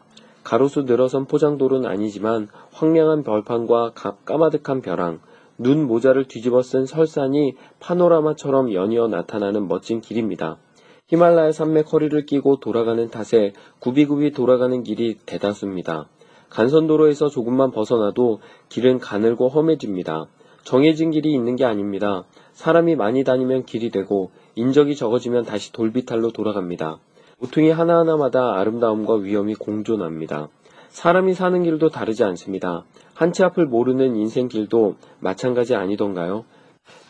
가로수 0.42 0.82
늘어선 0.82 1.26
포장도로는 1.26 1.88
아니지만 1.88 2.48
황량한 2.72 3.24
벌판과 3.24 3.92
까마득한 4.24 4.80
벼랑, 4.80 5.20
눈 5.58 5.86
모자를 5.86 6.28
뒤집어 6.28 6.62
쓴 6.62 6.86
설산이 6.86 7.54
파노라마처럼 7.80 8.72
연이어 8.72 9.08
나타나는 9.08 9.68
멋진 9.68 10.00
길입니다. 10.00 10.58
히말라야 11.08 11.52
산맥 11.52 11.92
허리를 11.92 12.26
끼고 12.26 12.58
돌아가는 12.60 13.08
탓에 13.08 13.52
굽이굽이 13.78 14.32
돌아가는 14.32 14.82
길이 14.82 15.16
대다수입니다. 15.24 16.08
간선도로에서 16.50 17.28
조금만 17.28 17.70
벗어나도 17.70 18.40
길은 18.68 18.98
가늘고 18.98 19.48
험해집니다. 19.48 20.26
정해진 20.66 21.12
길이 21.12 21.32
있는 21.32 21.54
게 21.54 21.64
아닙니다. 21.64 22.24
사람이 22.52 22.96
많이 22.96 23.22
다니면 23.22 23.64
길이 23.66 23.90
되고 23.90 24.32
인적이 24.56 24.96
적어지면 24.96 25.44
다시 25.44 25.72
돌비탈로 25.72 26.32
돌아갑니다. 26.32 26.98
모퉁이 27.38 27.70
하나하나마다 27.70 28.58
아름다움과 28.58 29.14
위험이 29.14 29.54
공존합니다. 29.54 30.48
사람이 30.88 31.34
사는 31.34 31.62
길도 31.62 31.90
다르지 31.90 32.24
않습니다. 32.24 32.84
한치 33.14 33.44
앞을 33.44 33.66
모르는 33.66 34.16
인생 34.16 34.48
길도 34.48 34.96
마찬가지 35.20 35.76
아니던가요? 35.76 36.44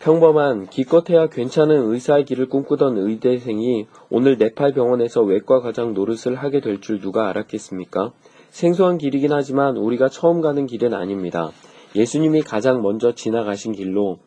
평범한 0.01 0.67
기껏해야 0.67 1.29
괜찮은 1.29 1.91
의사의 1.91 2.27
길을 2.27 2.51
꿈꾸던 2.51 2.99
의대생이 2.99 3.87
오늘 4.11 4.37
네팔 4.37 4.75
병원에서 4.75 5.23
외과 5.23 5.61
과장 5.61 5.95
노릇을 5.95 6.35
하게 6.35 6.61
될 6.61 6.83
줄 6.83 7.01
누가 7.01 7.31
알았겠습니까? 7.31 8.13
생소한 8.51 8.99
길이긴 8.99 9.33
하지만 9.33 9.79
우리가 9.79 10.11
처음 10.11 10.43
가는 10.43 10.67
길은 10.67 10.93
아닙니다. 10.93 11.53
예수님이 11.97 12.43
가장 12.43 12.83
먼저 12.83 13.15
지나가신 13.15 13.73
길로 13.73 14.19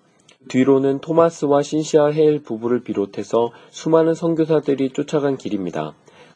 뒤로는 0.47 0.99
토마스와 1.01 1.61
신시아 1.61 2.07
헤일 2.07 2.41
부부를 2.41 2.81
비롯해서 2.81 3.51
수많은 3.69 4.15
선교사들이 4.15 4.89
쫓아간 4.89 5.37
길입니다. 5.37 5.93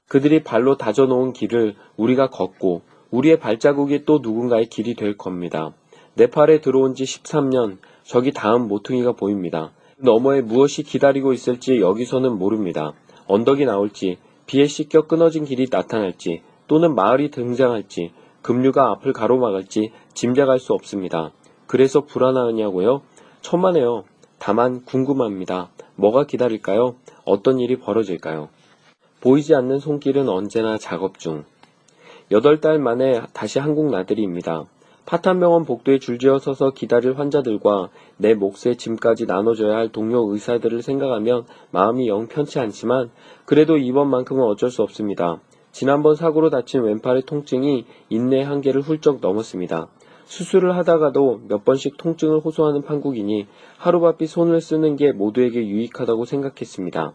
그들이 0.08 0.44
발로 0.44 0.78
다져놓은 0.78 1.34
길을 1.34 1.76
우리가 1.98 2.30
걷고 2.30 2.84
우리의 3.10 3.40
발자국이 3.40 4.06
또 4.06 4.20
누군가의 4.22 4.68
길이 4.68 4.94
될 4.94 5.18
겁니다. 5.18 5.74
네팔에 6.16 6.62
들어온 6.62 6.94
지 6.94 7.04
13년, 7.04 7.78
저기 8.04 8.32
다음 8.32 8.68
모퉁이가 8.68 9.14
보입니다. 9.14 9.72
너머에 9.98 10.42
무엇이 10.42 10.84
기다리고 10.84 11.34
있을지 11.34 11.80
여기서는 11.80 12.38
모릅니다. 12.38 12.94
언덕이 13.26 13.66
나올지, 13.66 14.18
비에 14.46 14.68
씻겨 14.68 15.08
끊어진 15.08 15.46
길이 15.46 15.66
나타날지, 15.72 16.44
또는 16.68 16.94
마을이 16.94 17.32
등장할지, 17.32 18.12
급류가 18.44 18.92
앞을 18.92 19.14
가로막을지 19.14 19.92
짐작할 20.14 20.60
수 20.60 20.74
없습니다. 20.74 21.32
그래서 21.68 22.02
불안하냐고요? 22.02 23.02
천만에요. 23.42 24.04
다만 24.40 24.84
궁금합니다. 24.86 25.70
뭐가 25.96 26.26
기다릴까요? 26.26 26.96
어떤 27.26 27.60
일이 27.60 27.78
벌어질까요? 27.78 28.50
보이지 29.22 29.56
않는 29.56 29.80
손길은 29.80 30.28
언제나 30.28 30.78
작업 30.78 31.20
중. 31.20 31.46
여덟 32.32 32.60
달 32.60 32.80
만에 32.80 33.22
다시 33.34 33.60
한국 33.60 33.90
나들이입니다. 33.90 34.66
파탄병원 35.06 35.66
복도에 35.66 36.00
줄지어 36.00 36.40
서서 36.40 36.72
기다릴 36.72 37.18
환자들과 37.20 37.90
내 38.18 38.34
몫의 38.34 38.78
짐까지 38.78 39.26
나눠줘야 39.26 39.76
할 39.76 39.90
동료 39.90 40.32
의사들을 40.32 40.82
생각하면 40.82 41.46
마음이 41.72 42.08
영 42.08 42.28
편치 42.28 42.60
않지만 42.60 43.12
그래도 43.46 43.78
이번만큼은 43.78 44.44
어쩔 44.44 44.70
수 44.72 44.82
없습니다. 44.82 45.42
지난번 45.72 46.16
사고로 46.16 46.50
다친 46.50 46.84
왼팔의 46.84 47.24
통증이 47.24 47.86
인내 48.10 48.44
한계를 48.44 48.82
훌쩍 48.82 49.20
넘었습니다. 49.22 49.88
수술을 50.26 50.76
하다가도 50.78 51.42
몇 51.48 51.66
번씩 51.66 51.98
통증을 51.98 52.40
호소하는 52.40 52.84
판국이니 52.84 53.48
하루바삐 53.78 54.28
손을 54.28 54.62
쓰는 54.62 54.96
게 54.96 55.12
모두에게 55.12 55.66
유익하다고 55.66 56.26
생각했습니다. 56.26 57.14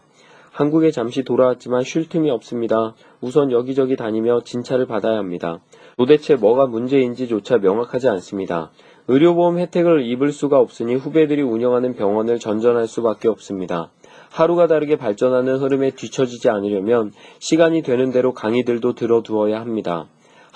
한국에 0.51 0.91
잠시 0.91 1.23
돌아왔지만 1.23 1.83
쉴 1.83 2.09
틈이 2.09 2.29
없습니다. 2.31 2.95
우선 3.21 3.51
여기저기 3.51 3.95
다니며 3.95 4.41
진찰을 4.41 4.87
받아야 4.87 5.17
합니다. 5.17 5.59
도대체 5.97 6.35
뭐가 6.35 6.65
문제인지조차 6.65 7.57
명확하지 7.59 8.09
않습니다. 8.09 8.71
의료보험 9.07 9.57
혜택을 9.59 10.05
입을 10.05 10.31
수가 10.31 10.59
없으니 10.59 10.95
후배들이 10.95 11.41
운영하는 11.41 11.95
병원을 11.95 12.39
전전할 12.39 12.87
수밖에 12.87 13.27
없습니다. 13.27 13.89
하루가 14.31 14.67
다르게 14.67 14.97
발전하는 14.97 15.57
흐름에 15.57 15.91
뒤처지지 15.91 16.49
않으려면 16.49 17.11
시간이 17.39 17.81
되는 17.81 18.11
대로 18.11 18.33
강의들도 18.33 18.93
들어두어야 18.93 19.59
합니다. 19.59 20.07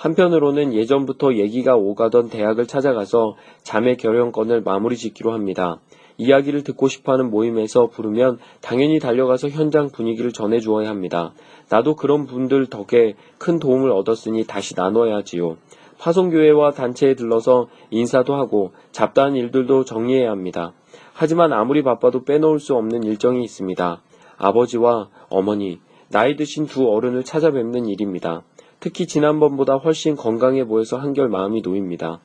한편으로는 0.04 0.74
예전부터 0.74 1.36
얘기가 1.36 1.76
오가던 1.76 2.28
대학을 2.28 2.66
찾아가서 2.66 3.36
자매 3.62 3.96
결연권을 3.96 4.60
마무리 4.60 4.98
짓기로 4.98 5.32
합니다. 5.32 5.80
이야기를 6.18 6.62
듣고 6.62 6.88
싶어하는 6.88 7.30
모임에서 7.30 7.86
부르면 7.86 8.38
당연히 8.60 8.98
달려가서 8.98 9.48
현장 9.48 9.88
분위기를 9.88 10.30
전해주어야 10.30 10.90
합니다. 10.90 11.32
나도 11.70 11.96
그런 11.96 12.26
분들 12.26 12.66
덕에 12.66 13.14
큰 13.38 13.58
도움을 13.58 13.90
얻었으니 13.92 14.44
다시 14.44 14.74
나눠야지요. 14.76 15.56
파송교회와 15.98 16.72
단체에 16.72 17.14
들러서 17.14 17.68
인사도 17.90 18.34
하고 18.34 18.72
잡다한 18.92 19.36
일들도 19.36 19.86
정리해야 19.86 20.30
합니다. 20.30 20.74
하지만 21.14 21.54
아무리 21.54 21.82
바빠도 21.82 22.24
빼놓을 22.24 22.60
수 22.60 22.74
없는 22.74 23.04
일정이 23.04 23.42
있습니다. 23.42 24.02
아버지와 24.36 25.08
어머니, 25.30 25.80
나이 26.10 26.36
드신 26.36 26.66
두 26.66 26.90
어른을 26.90 27.24
찾아뵙는 27.24 27.86
일입니다. 27.86 28.42
특히 28.84 29.06
지난번보다 29.06 29.76
훨씬 29.76 30.14
건강해 30.14 30.66
보여서 30.66 30.98
한결 30.98 31.30
마음이 31.30 31.62
놓입니다. 31.62 32.20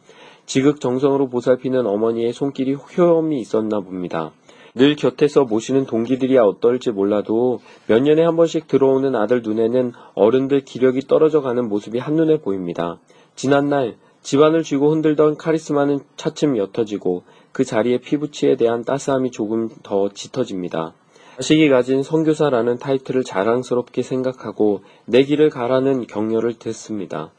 지극 0.45 0.81
정성으로 0.81 1.29
보살피는 1.29 1.87
어머니의 1.87 2.33
손길이 2.33 2.73
효험이 2.73 3.39
있었나 3.39 3.79
봅니다. 3.79 4.33
늘 4.75 4.97
곁에서 4.97 5.45
모시는 5.45 5.85
동기들이야 5.85 6.43
어떨지 6.43 6.91
몰라도 6.91 7.61
몇 7.87 8.01
년에 8.03 8.25
한 8.25 8.35
번씩 8.35 8.67
들어오는 8.67 9.15
아들 9.15 9.41
눈에는 9.41 9.93
어른들 10.15 10.65
기력이 10.65 11.07
떨어져 11.07 11.39
가는 11.39 11.69
모습이 11.69 11.97
한눈에 11.97 12.41
보입니다. 12.41 12.99
지난날 13.35 13.95
집안을 14.21 14.63
쥐고 14.63 14.91
흔들던 14.91 15.37
카리스마는 15.37 16.01
차츰 16.17 16.57
옅어지고 16.57 17.23
그 17.53 17.63
자리에 17.63 17.99
피부치에 17.99 18.57
대한 18.57 18.83
따스함이 18.83 19.31
조금 19.31 19.69
더 19.81 20.09
짙어집니다. 20.09 20.93
자식이 21.39 21.69
가진 21.69 22.03
선교사라는 22.03 22.79
타이틀을 22.79 23.23
자랑스럽게 23.23 24.01
생각하고 24.01 24.81
내 25.05 25.23
길을 25.23 25.49
가라는 25.49 26.05
격려를 26.05 26.55
듣습니다. 26.55 27.31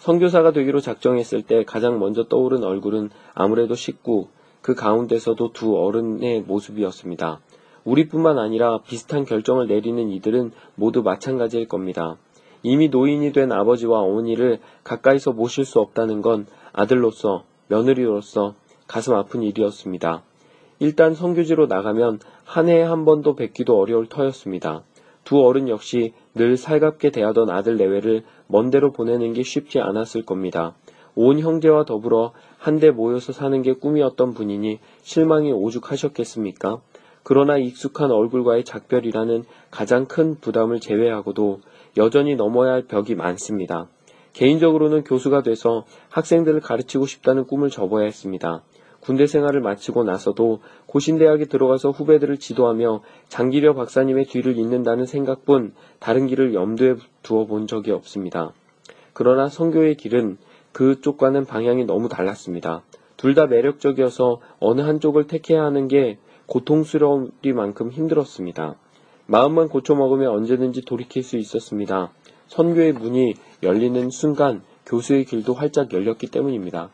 선교사가 0.00 0.52
되기로 0.52 0.80
작정했을 0.80 1.40
때 1.40 1.64
가장 1.64 1.98
먼저 1.98 2.24
떠오른 2.24 2.62
얼굴은 2.62 3.08
아무래도 3.32 3.74
식구, 3.74 4.26
그 4.60 4.74
가운데서도 4.74 5.54
두 5.54 5.78
어른의 5.78 6.42
모습이었습니다. 6.42 7.40
우리뿐만 7.84 8.38
아니라 8.38 8.82
비슷한 8.82 9.24
결정을 9.24 9.66
내리는 9.66 10.10
이들은 10.10 10.52
모두 10.74 11.02
마찬가지일 11.02 11.68
겁니다. 11.68 12.18
이미 12.62 12.90
노인이 12.90 13.32
된 13.32 13.50
아버지와 13.50 14.00
어머니를 14.00 14.58
가까이서 14.84 15.32
모실 15.32 15.64
수 15.64 15.80
없다는 15.80 16.20
건 16.20 16.46
아들로서, 16.74 17.44
며느리로서 17.68 18.52
가슴 18.86 19.14
아픈 19.14 19.42
일이었습니다. 19.42 20.22
일단 20.82 21.14
성교지로 21.14 21.66
나가면 21.66 22.18
한 22.42 22.68
해에 22.68 22.82
한 22.82 23.04
번도 23.04 23.36
뵙기도 23.36 23.78
어려울 23.78 24.08
터였습니다. 24.08 24.82
두 25.22 25.40
어른 25.40 25.68
역시 25.68 26.12
늘 26.34 26.56
살갑게 26.56 27.12
대하던 27.12 27.50
아들 27.50 27.76
내외를 27.76 28.24
먼 28.48 28.68
데로 28.68 28.90
보내는 28.90 29.32
게 29.32 29.44
쉽지 29.44 29.78
않았을 29.78 30.24
겁니다. 30.24 30.74
온 31.14 31.38
형제와 31.38 31.84
더불어 31.84 32.32
한데 32.58 32.90
모여서 32.90 33.32
사는 33.32 33.62
게 33.62 33.74
꿈이었던 33.74 34.34
분이니 34.34 34.80
실망이 35.02 35.52
오죽하셨겠습니까? 35.52 36.80
그러나 37.22 37.58
익숙한 37.58 38.10
얼굴과의 38.10 38.64
작별이라는 38.64 39.44
가장 39.70 40.06
큰 40.06 40.34
부담을 40.40 40.80
제외하고도 40.80 41.60
여전히 41.96 42.34
넘어야 42.34 42.72
할 42.72 42.88
벽이 42.88 43.14
많습니다. 43.14 43.86
개인적으로는 44.32 45.04
교수가 45.04 45.44
돼서 45.44 45.84
학생들을 46.08 46.58
가르치고 46.58 47.06
싶다는 47.06 47.44
꿈을 47.44 47.70
접어야 47.70 48.04
했습니다. 48.06 48.64
군대 49.02 49.26
생활을 49.26 49.60
마치고 49.60 50.04
나서도 50.04 50.60
고신대학에 50.86 51.46
들어가서 51.46 51.90
후배들을 51.90 52.38
지도하며 52.38 53.02
장기려 53.28 53.74
박사님의 53.74 54.26
뒤를 54.26 54.56
잇는다는 54.56 55.06
생각뿐 55.06 55.74
다른 55.98 56.28
길을 56.28 56.54
염두에 56.54 56.94
두어 57.22 57.46
본 57.46 57.66
적이 57.66 57.90
없습니다. 57.90 58.52
그러나 59.12 59.48
성교의 59.48 59.96
길은 59.96 60.38
그쪽과는 60.72 61.46
방향이 61.46 61.84
너무 61.84 62.08
달랐습니다. 62.08 62.82
둘 63.16 63.34
다 63.34 63.46
매력적이어서 63.46 64.40
어느 64.60 64.80
한쪽을 64.80 65.26
택해야 65.26 65.62
하는 65.64 65.88
게 65.88 66.18
고통스러우리만큼 66.46 67.90
힘들었습니다. 67.90 68.76
마음만 69.26 69.68
고쳐먹으면 69.68 70.28
언제든지 70.28 70.82
돌이킬 70.82 71.22
수 71.22 71.36
있었습니다. 71.36 72.12
선교의 72.48 72.92
문이 72.92 73.34
열리는 73.62 74.10
순간 74.10 74.62
교수의 74.86 75.24
길도 75.24 75.54
활짝 75.54 75.92
열렸기 75.92 76.28
때문입니다. 76.28 76.90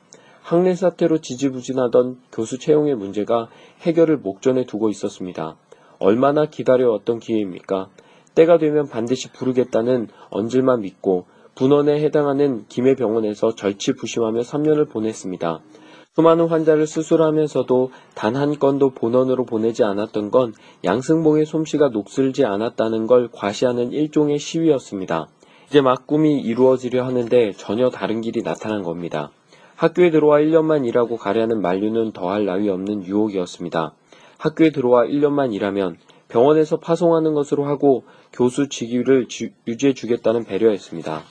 학내 0.48 0.74
사태로 0.74 1.18
지지부진하던 1.18 2.20
교수 2.32 2.58
채용의 2.58 2.94
문제가 2.94 3.50
해결을 3.82 4.16
목전에 4.16 4.64
두고 4.64 4.88
있었습니다. 4.88 5.58
얼마나 5.98 6.46
기다려왔던 6.46 7.18
기회입니까? 7.18 7.90
때가 8.34 8.56
되면 8.56 8.88
반드시 8.88 9.30
부르겠다는 9.30 10.08
언질만 10.30 10.80
믿고 10.80 11.26
분원에 11.54 12.00
해당하는 12.02 12.64
김해 12.70 12.94
병원에서 12.94 13.54
절치부심하며 13.54 14.40
3년을 14.40 14.88
보냈습니다. 14.88 15.60
수많은 16.14 16.46
환자를 16.46 16.86
수술하면서도 16.86 17.90
단 18.14 18.34
한 18.34 18.58
건도 18.58 18.94
본원으로 18.94 19.44
보내지 19.44 19.84
않았던 19.84 20.30
건 20.30 20.54
양승봉의 20.82 21.44
솜씨가 21.44 21.90
녹슬지 21.90 22.46
않았다는 22.46 23.06
걸 23.06 23.28
과시하는 23.30 23.92
일종의 23.92 24.38
시위였습니다. 24.38 25.28
이제 25.68 25.82
막 25.82 26.06
꿈이 26.06 26.40
이루어지려 26.40 27.04
하는데 27.04 27.52
전혀 27.52 27.90
다른 27.90 28.22
길이 28.22 28.42
나타난 28.42 28.82
겁니다. 28.82 29.30
학교에 29.78 30.10
들어와 30.10 30.40
1년만 30.40 30.84
일하고 30.88 31.16
가려는 31.16 31.62
만류는 31.62 32.10
더할 32.10 32.44
나위 32.46 32.68
없는 32.68 33.04
유혹이었습니다. 33.04 33.94
학교에 34.36 34.70
들어와 34.70 35.04
1년만 35.04 35.54
일하면 35.54 35.98
병원에서 36.26 36.78
파송하는 36.78 37.32
것으로 37.32 37.64
하고 37.64 38.02
교수 38.32 38.68
직위를 38.68 39.28
유지해 39.68 39.94
주겠다는 39.94 40.42
배려였습니다. 40.42 41.22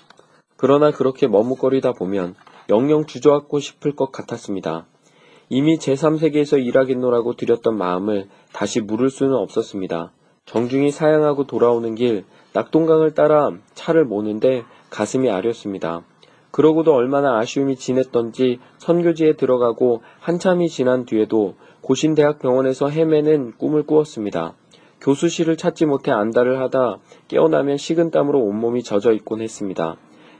그러나 0.56 0.92
그렇게 0.92 1.28
머뭇거리다 1.28 1.92
보면 1.92 2.36
영영 2.70 3.06
주저앉고 3.06 3.60
싶을 3.60 3.98
것 3.98 4.14
같았습니다. 4.14 4.86
이미 5.50 5.78
제3세계에서 5.78 6.66
일하겠노라고 6.66 7.34
드렸던 7.34 7.78
마음을 7.78 8.30
다시 8.54 8.80
물을 8.80 9.10
수는 9.10 9.34
없었습니다. 9.34 10.14
정중히 10.46 10.92
사양하고 10.92 11.48
돌아오는 11.48 11.96
길 11.96 12.24
낙동강을 12.54 13.14
따라 13.14 13.52
차를 13.74 14.06
모는데 14.06 14.64
가슴이 14.90 15.30
아렸습니다. 15.30 16.06
그러고도 16.58 16.96
얼마나 16.96 17.38
아쉬움이 17.38 17.76
지냈던지 17.76 18.58
선교지에 18.80 19.34
들어가고 19.34 20.02
한참이 20.20 20.70
지난 20.70 21.06
뒤에도 21.06 21.54
고신대학병원에서 21.82 22.90
헤매는 22.90 23.58
꿈을 23.60 23.84
꾸었습니다. 23.84 24.56
교수실을 25.00 25.56
찾지 25.56 25.86
못해 25.86 26.12
안달을 26.12 26.60
하다 26.60 26.98
깨어나면 27.28 27.78
식은땀으로 27.78 28.40
온몸이 28.40 28.82
젖어 28.82 29.12
있곤 29.12 29.42
했습니다. 29.42 29.98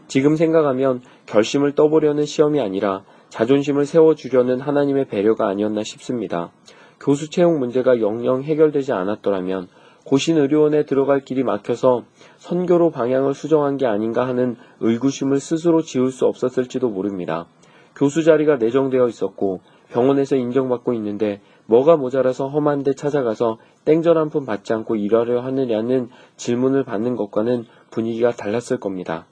지금 0.08 0.36
생각하면 0.36 1.04
결심을 1.28 1.76
떠보려는 1.76 2.26
시험이 2.26 2.62
아니라 2.62 3.04
자존심을 3.30 3.86
세워주려는 3.86 4.60
하나님의 4.60 5.06
배려가 5.10 5.48
아니었나 5.48 5.84
싶습니다. 5.84 6.52
교수 7.00 7.30
채용 7.30 7.60
문제가 7.60 8.02
영영 8.02 8.42
해결되지 8.42 8.92
않았더라면 8.92 9.68
고신의료원에 10.08 10.86
들어갈 10.86 11.20
길이 11.20 11.44
막혀서 11.44 12.06
선교로 12.38 12.92
방향을 12.92 13.34
수정한 13.34 13.76
게 13.76 13.86
아닌가 13.86 14.26
하는 14.26 14.56
의구심을 14.80 15.42
스스로 15.42 15.82
지울 15.82 16.12
수 16.12 16.26
없었을지도 16.26 16.90
모릅니다. 16.90 17.48
교수 17.94 18.24
자리가 18.24 18.56
내정되어 18.56 19.08
있었고 19.08 19.60
병원에서 19.90 20.38
인정받고 20.38 20.94
있는데 20.94 21.42
뭐가 21.66 21.98
모자라서 21.98 22.48
험한 22.48 22.84
데 22.84 22.94
찾아가서 22.94 23.58
땡전 23.84 24.18
한 24.18 24.30
푼 24.30 24.46
받지 24.46 24.72
않고 24.72 24.96
일하려 24.96 25.42
하느냐는 25.42 26.10
질문을 26.38 26.86
받는 26.86 27.18
것과는 27.18 27.66
분위기가 27.90 28.32
달랐을 28.32 28.80
겁니다. 28.80 29.26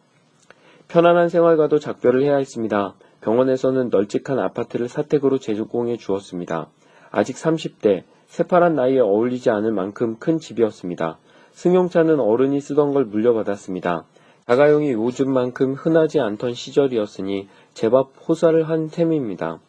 편안한 0.89 1.29
생활과도 1.29 1.79
작별을 1.79 2.23
해야 2.23 2.35
했습니다. 2.35 2.95
병원에서는 3.21 3.89
널찍한 3.89 4.39
아파트를 4.39 4.89
사택으로 4.89 5.37
제공해 5.37 5.95
주었습니다. 5.95 6.67
아직 7.11 7.37
30대, 7.37 8.03
새파란 8.27 8.75
나이에 8.75 8.99
어울리지 8.99 9.49
않을 9.49 9.71
만큼 9.71 10.17
큰 10.19 10.39
집이었습니다. 10.39 11.17
승용차는 11.51 12.19
어른이 12.19 12.59
쓰던 12.59 12.93
걸 12.93 13.05
물려받았습니다. 13.05 14.05
자가용이 14.47 14.91
요즘만큼 14.91 15.73
흔하지 15.73 16.19
않던 16.19 16.53
시절이었으니 16.53 17.47
제법 17.73 18.11
호사를 18.27 18.61
한 18.69 18.89
셈입니다. 18.89 19.59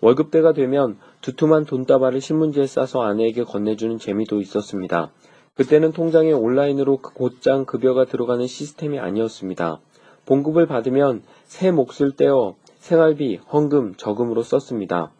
월급대가 0.00 0.52
되면 0.52 0.98
두툼한 1.20 1.64
돈다발을 1.64 2.20
신문지에 2.20 2.66
싸서 2.66 3.02
아내에게 3.02 3.44
건네주는 3.44 3.98
재미도 3.98 4.40
있었습니다. 4.40 5.10
그때는 5.54 5.92
통장에 5.92 6.32
온라인으로 6.32 6.98
곧장 6.98 7.64
급여가 7.64 8.04
들어가는 8.04 8.46
시스템이 8.46 8.98
아니었습니다. 8.98 9.78
봉급을 10.26 10.66
받으면 10.66 11.22
새 11.44 11.70
몫을 11.70 12.16
떼어 12.16 12.56
생활비, 12.78 13.36
헌금, 13.52 13.94
저금으로 13.96 14.42
썼습니다. 14.42 15.12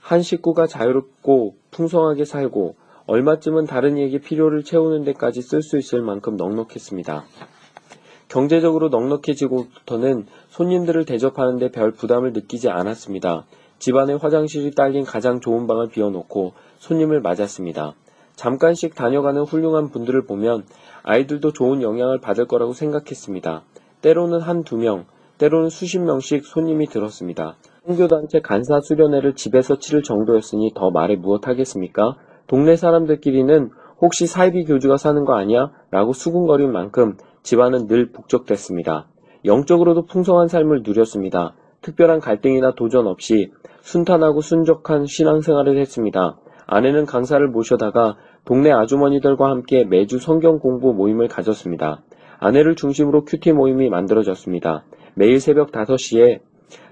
한 0.00 0.22
식구가 0.22 0.66
자유롭고 0.66 1.56
풍성하게 1.74 2.24
살고 2.24 2.76
얼마쯤은 3.06 3.66
다른 3.66 3.98
이에게 3.98 4.18
필요를 4.18 4.64
채우는 4.64 5.04
데까지 5.04 5.42
쓸 5.42 5.62
수 5.62 5.76
있을 5.76 6.00
만큼 6.00 6.36
넉넉했습니다. 6.36 7.24
경제적으로 8.28 8.88
넉넉해지고부터는 8.88 10.26
손님들을 10.48 11.04
대접하는데 11.04 11.70
별 11.70 11.92
부담을 11.92 12.32
느끼지 12.32 12.70
않았습니다. 12.70 13.44
집안에 13.78 14.14
화장실이 14.14 14.74
딸린 14.74 15.04
가장 15.04 15.40
좋은 15.40 15.66
방을 15.66 15.88
비워놓고 15.88 16.54
손님을 16.78 17.20
맞았습니다. 17.20 17.94
잠깐씩 18.36 18.94
다녀가는 18.94 19.42
훌륭한 19.42 19.90
분들을 19.90 20.24
보면 20.24 20.64
아이들도 21.02 21.52
좋은 21.52 21.82
영향을 21.82 22.20
받을 22.20 22.46
거라고 22.46 22.72
생각했습니다. 22.72 23.62
때로는 24.00 24.40
한두 24.40 24.76
명, 24.76 25.04
때로는 25.38 25.68
수십 25.68 25.98
명씩 26.00 26.46
손님이 26.46 26.86
들었습니다. 26.86 27.56
선교단체 27.86 28.40
간사 28.40 28.80
수련회를 28.80 29.34
집에서 29.34 29.78
치를 29.78 30.02
정도였으니 30.02 30.72
더 30.74 30.90
말해 30.90 31.16
무엇하겠습니까? 31.16 32.16
동네 32.46 32.76
사람들끼리는 32.76 33.70
혹시 34.00 34.26
사이비 34.26 34.64
교주가 34.64 34.96
사는 34.96 35.22
거 35.26 35.34
아니야? 35.34 35.70
라고 35.90 36.14
수군거린 36.14 36.72
만큼 36.72 37.18
집안은 37.42 37.86
늘 37.86 38.10
북적댔습니다. 38.10 39.06
영적으로도 39.44 40.06
풍성한 40.06 40.48
삶을 40.48 40.82
누렸습니다. 40.82 41.54
특별한 41.82 42.20
갈등이나 42.20 42.74
도전 42.74 43.06
없이 43.06 43.52
순탄하고 43.82 44.40
순적한 44.40 45.04
신앙생활을 45.04 45.78
했습니다. 45.78 46.38
아내는 46.66 47.04
강사를 47.04 47.46
모셔다가 47.48 48.16
동네 48.46 48.72
아주머니들과 48.72 49.50
함께 49.50 49.84
매주 49.84 50.18
성경 50.18 50.58
공부 50.58 50.94
모임을 50.94 51.28
가졌습니다. 51.28 52.02
아내를 52.38 52.76
중심으로 52.76 53.26
큐티 53.26 53.52
모임이 53.52 53.90
만들어졌습니다. 53.90 54.84
매일 55.14 55.38
새벽 55.38 55.70
5시에 55.70 56.40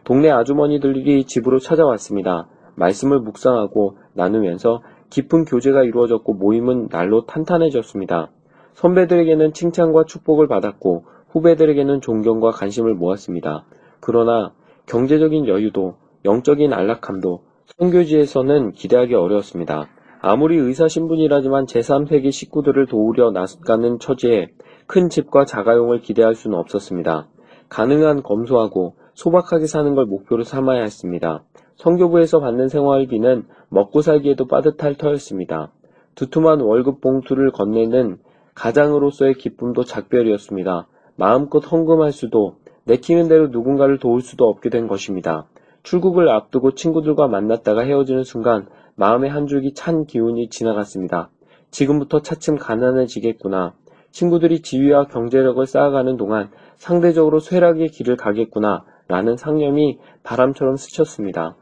동네 0.04 0.30
아주머니들이 0.30 1.24
집으로 1.24 1.58
찾아왔습니다. 1.58 2.48
말씀을 2.74 3.20
묵상하고 3.20 3.98
나누면서 4.14 4.82
깊은 5.10 5.44
교제가 5.44 5.84
이루어졌고 5.84 6.34
모임은 6.34 6.88
날로 6.88 7.26
탄탄해졌습니다. 7.26 8.30
선배들에게는 8.74 9.52
칭찬과 9.52 10.04
축복을 10.04 10.48
받았고 10.48 11.04
후배들에게는 11.28 12.00
존경과 12.00 12.50
관심을 12.50 12.94
모았습니다. 12.94 13.64
그러나 14.00 14.52
경제적인 14.86 15.46
여유도 15.46 15.96
영적인 16.24 16.72
안락함도 16.72 17.42
선교지에서는 17.78 18.72
기대하기 18.72 19.14
어려웠습니다. 19.14 19.88
아무리 20.20 20.56
의사 20.56 20.88
신분이라지만 20.88 21.66
제3세기 21.66 22.32
식구들을 22.32 22.86
도우려 22.86 23.30
나가는 23.30 23.98
처지에 23.98 24.48
큰 24.86 25.08
집과 25.08 25.44
자가용을 25.44 26.00
기대할 26.00 26.34
수는 26.34 26.58
없었습니다. 26.58 27.28
가능한 27.68 28.22
검소하고 28.22 28.94
소박하게 29.14 29.66
사는 29.66 29.94
걸 29.94 30.06
목표로 30.06 30.42
삼아야 30.42 30.82
했습니다. 30.82 31.42
성교부에서 31.76 32.40
받는 32.40 32.68
생활비는 32.68 33.46
먹고 33.68 34.02
살기에도 34.02 34.46
빠듯할 34.46 34.96
터였습니다. 34.96 35.72
두툼한 36.14 36.60
월급 36.60 37.00
봉투를 37.00 37.50
건네는 37.52 38.18
가장으로서의 38.54 39.34
기쁨도 39.34 39.84
작별이었습니다. 39.84 40.86
마음껏 41.16 41.60
헌금할 41.60 42.12
수도 42.12 42.56
내키는 42.84 43.28
대로 43.28 43.48
누군가를 43.48 43.98
도울 43.98 44.20
수도 44.20 44.46
없게 44.46 44.68
된 44.70 44.88
것입니다. 44.88 45.46
출국을 45.82 46.28
앞두고 46.28 46.72
친구들과 46.74 47.28
만났다가 47.28 47.82
헤어지는 47.82 48.24
순간 48.24 48.66
마음의 48.94 49.30
한 49.30 49.46
줄기 49.46 49.72
찬 49.74 50.04
기운이 50.04 50.48
지나갔습니다. 50.48 51.30
지금부터 51.70 52.20
차츰 52.20 52.56
가난해지겠구나. 52.56 53.74
친구들이 54.10 54.60
지위와 54.60 55.06
경제력을 55.06 55.64
쌓아가는 55.66 56.16
동안 56.16 56.50
상대적으로 56.76 57.40
쇠락의 57.40 57.88
길을 57.88 58.16
가겠구나. 58.16 58.84
라는 59.12 59.36
상념이 59.36 59.98
바람처럼 60.22 60.76
스쳤습니다. 60.76 61.54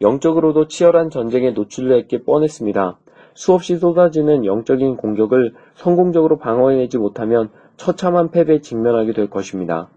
영적으로도 0.00 0.66
치열한 0.66 1.08
전쟁에 1.08 1.52
노출될 1.52 2.08
게 2.08 2.24
뻔했습니다. 2.24 2.98
수없이 3.32 3.76
쏟아지는 3.76 4.44
영적인 4.44 4.96
공격을 4.96 5.54
성공적으로 5.74 6.36
방어해내지 6.38 6.98
못하면 6.98 7.50
처참한 7.76 8.32
패배에 8.32 8.60
직면하게 8.60 9.12
될 9.12 9.30
것입니다. 9.30 9.88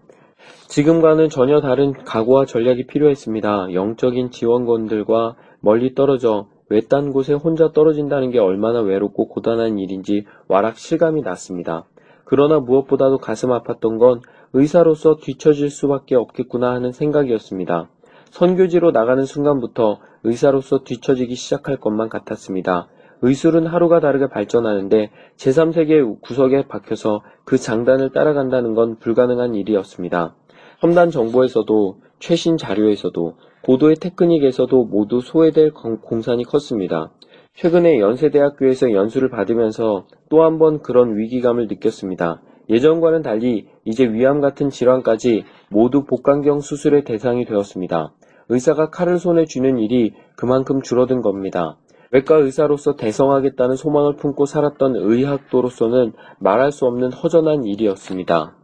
지금과는 0.68 1.30
전혀 1.30 1.60
다른 1.60 1.92
각오와 1.92 2.46
전략이 2.46 2.86
필요했습니다. 2.86 3.74
영적인 3.74 4.30
지원군들과 4.30 5.34
멀리 5.58 5.96
떨어져 5.96 6.46
외딴 6.68 7.12
곳에 7.12 7.34
혼자 7.34 7.72
떨어진다는 7.72 8.30
게 8.30 8.38
얼마나 8.38 8.82
외롭고 8.82 9.26
고단한 9.26 9.80
일인지 9.80 10.26
와락 10.46 10.78
실감이 10.78 11.22
났습니다. 11.22 11.86
그러나 12.24 12.60
무엇보다도 12.60 13.18
가슴 13.18 13.48
아팠던 13.48 13.98
건 13.98 14.20
의사로서 14.52 15.16
뒤처질 15.16 15.70
수밖에 15.70 16.16
없겠구나 16.16 16.72
하는 16.72 16.92
생각이었습니다. 16.92 17.88
선교지로 18.30 18.90
나가는 18.90 19.24
순간부터 19.24 19.98
의사로서 20.24 20.82
뒤처지기 20.84 21.34
시작할 21.34 21.76
것만 21.76 22.08
같았습니다. 22.08 22.88
의술은 23.22 23.66
하루가 23.66 24.00
다르게 24.00 24.28
발전하는데 24.28 25.10
제3세계 25.36 26.20
구석에 26.20 26.66
박혀서 26.68 27.22
그 27.44 27.58
장단을 27.58 28.10
따라간다는 28.12 28.74
건 28.74 28.98
불가능한 28.98 29.54
일이었습니다. 29.54 30.34
첨단 30.80 31.10
정보에서도 31.10 31.98
최신 32.18 32.56
자료에서도 32.56 33.34
고도의 33.62 33.96
테크닉에서도 33.96 34.84
모두 34.84 35.20
소외될 35.20 35.72
공산이 35.72 36.44
컸습니다. 36.44 37.10
최근에 37.54 37.98
연세대학교에서 37.98 38.92
연수를 38.92 39.28
받으면서 39.28 40.06
또 40.30 40.42
한 40.42 40.58
번 40.58 40.80
그런 40.80 41.16
위기감을 41.16 41.66
느꼈습니다. 41.68 42.40
예전과는 42.70 43.22
달리 43.22 43.66
이제 43.84 44.04
위암 44.04 44.40
같은 44.40 44.70
질환까지 44.70 45.44
모두 45.68 46.04
복강경 46.04 46.60
수술의 46.60 47.04
대상이 47.04 47.44
되었습니다. 47.44 48.14
의사가 48.48 48.90
칼을 48.90 49.18
손에 49.18 49.44
쥐는 49.44 49.78
일이 49.78 50.14
그만큼 50.36 50.80
줄어든 50.80 51.20
겁니다. 51.20 51.76
외과 52.12 52.36
의사로서 52.36 52.96
대성하겠다는 52.96 53.76
소망을 53.76 54.16
품고 54.16 54.46
살았던 54.46 54.96
의학도로서는 54.96 56.12
말할 56.38 56.72
수 56.72 56.86
없는 56.86 57.12
허전한 57.12 57.64
일이었습니다. 57.64 58.56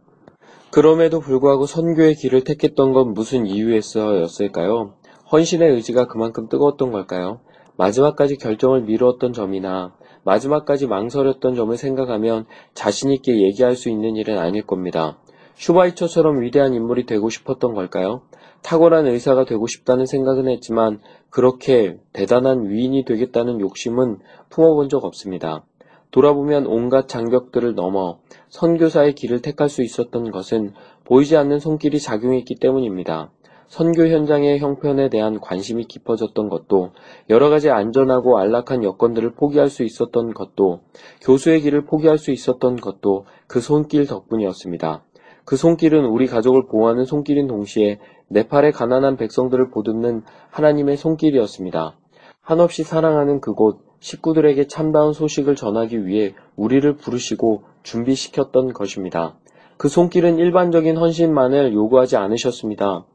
그럼에도 0.71 1.19
불구하고 1.21 1.65
선교의 1.65 2.15
길을 2.15 2.43
택했던 2.43 2.91
건 2.91 3.13
무슨 3.13 3.45
이유에서였을까요? 3.45 4.93
헌신의 5.31 5.71
의지가 5.71 6.07
그만큼 6.07 6.49
뜨거웠던 6.49 6.91
걸까요? 6.91 7.39
마지막까지 7.77 8.37
결정을 8.37 8.81
미루었던 8.81 9.33
점이나 9.33 9.93
마지막까지 10.27 10.87
망설였던 10.87 11.55
점을 11.55 11.75
생각하면 11.77 12.45
자신있게 12.73 13.41
얘기할 13.43 13.77
수 13.77 13.89
있는 13.89 14.17
일은 14.17 14.37
아닐 14.37 14.61
겁니다. 14.61 15.17
슈바이처처럼 15.55 16.41
위대한 16.41 16.73
인물이 16.73 17.05
되고 17.05 17.29
싶었던 17.29 17.73
걸까요? 17.73 18.23
탁월한 18.61 19.07
의사가 19.07 19.45
되고 19.45 19.67
싶다는 19.67 20.05
생각은 20.05 20.49
했지만 20.49 20.99
그렇게 21.29 21.97
대단한 22.11 22.69
위인이 22.69 23.05
되겠다는 23.05 23.61
욕심은 23.61 24.19
품어본 24.49 24.89
적 24.89 25.05
없습니다. 25.05 25.63
돌아보면 26.11 26.67
온갖 26.67 27.07
장벽들을 27.07 27.75
넘어 27.75 28.19
선교사의 28.49 29.15
길을 29.15 29.41
택할 29.41 29.69
수 29.69 29.81
있었던 29.81 30.31
것은 30.31 30.73
보이지 31.05 31.37
않는 31.37 31.59
손길이 31.59 31.99
작용했기 31.99 32.55
때문입니다. 32.55 33.31
선교 33.67 34.07
현장의 34.07 34.59
형편에 34.59 35.09
대한 35.09 35.39
관심이 35.39 35.85
깊어졌던 35.85 36.49
것도 36.49 36.91
여러 37.29 37.49
가지 37.49 37.69
안전하고 37.69 38.37
안락한 38.37 38.83
여건들을 38.83 39.33
포기할 39.33 39.69
수 39.69 39.83
있었던 39.83 40.33
것도 40.33 40.79
교수의 41.21 41.61
길을 41.61 41.85
포기할 41.85 42.17
수 42.17 42.31
있었던 42.31 42.77
것도 42.77 43.25
그 43.47 43.59
손길 43.59 44.07
덕분이었습니다. 44.07 45.03
그 45.43 45.55
손길은 45.55 46.05
우리 46.05 46.27
가족을 46.27 46.67
보호하는 46.67 47.05
손길인 47.05 47.47
동시에 47.47 47.99
네팔의 48.29 48.71
가난한 48.71 49.17
백성들을 49.17 49.69
보듬는 49.69 50.23
하나님의 50.49 50.97
손길이었습니다. 50.97 51.97
한없이 52.41 52.83
사랑하는 52.83 53.41
그곳 53.41 53.79
식구들에게 53.99 54.67
참다운 54.67 55.13
소식을 55.13 55.55
전하기 55.55 56.05
위해 56.05 56.35
우리를 56.55 56.95
부르시고 56.97 57.63
준비시켰던 57.83 58.73
것입니다. 58.73 59.35
그 59.77 59.89
손길은 59.89 60.37
일반적인 60.37 60.97
헌신만을 60.97 61.73
요구하지 61.73 62.17
않으셨습니다. 62.17 63.05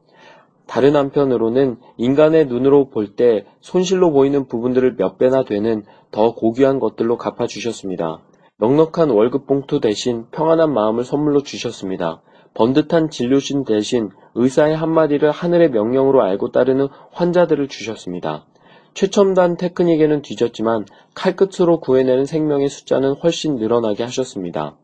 다른 0.67 0.95
한편으로는 0.95 1.77
인간의 1.97 2.47
눈으로 2.47 2.89
볼 2.89 3.15
때 3.15 3.45
손실로 3.61 4.11
보이는 4.11 4.47
부분들을 4.47 4.95
몇 4.95 5.17
배나 5.17 5.43
되는 5.43 5.83
더 6.11 6.33
고귀한 6.33 6.79
것들로 6.79 7.17
갚아주셨습니다. 7.17 8.21
넉넉한 8.57 9.09
월급 9.09 9.45
봉투 9.45 9.79
대신 9.79 10.25
평안한 10.31 10.73
마음을 10.73 11.03
선물로 11.03 11.43
주셨습니다. 11.43 12.21
번듯한 12.53 13.09
진료신 13.09 13.65
대신 13.65 14.09
의사의 14.35 14.75
한마디를 14.75 15.31
하늘의 15.31 15.71
명령으로 15.71 16.21
알고 16.21 16.51
따르는 16.51 16.87
환자들을 17.11 17.67
주셨습니다. 17.67 18.45
최첨단 18.93 19.57
테크닉에는 19.57 20.21
뒤졌지만 20.21 20.85
칼끝으로 21.15 21.79
구해내는 21.79 22.25
생명의 22.25 22.69
숫자는 22.69 23.15
훨씬 23.23 23.55
늘어나게 23.55 24.03
하셨습니다. 24.03 24.77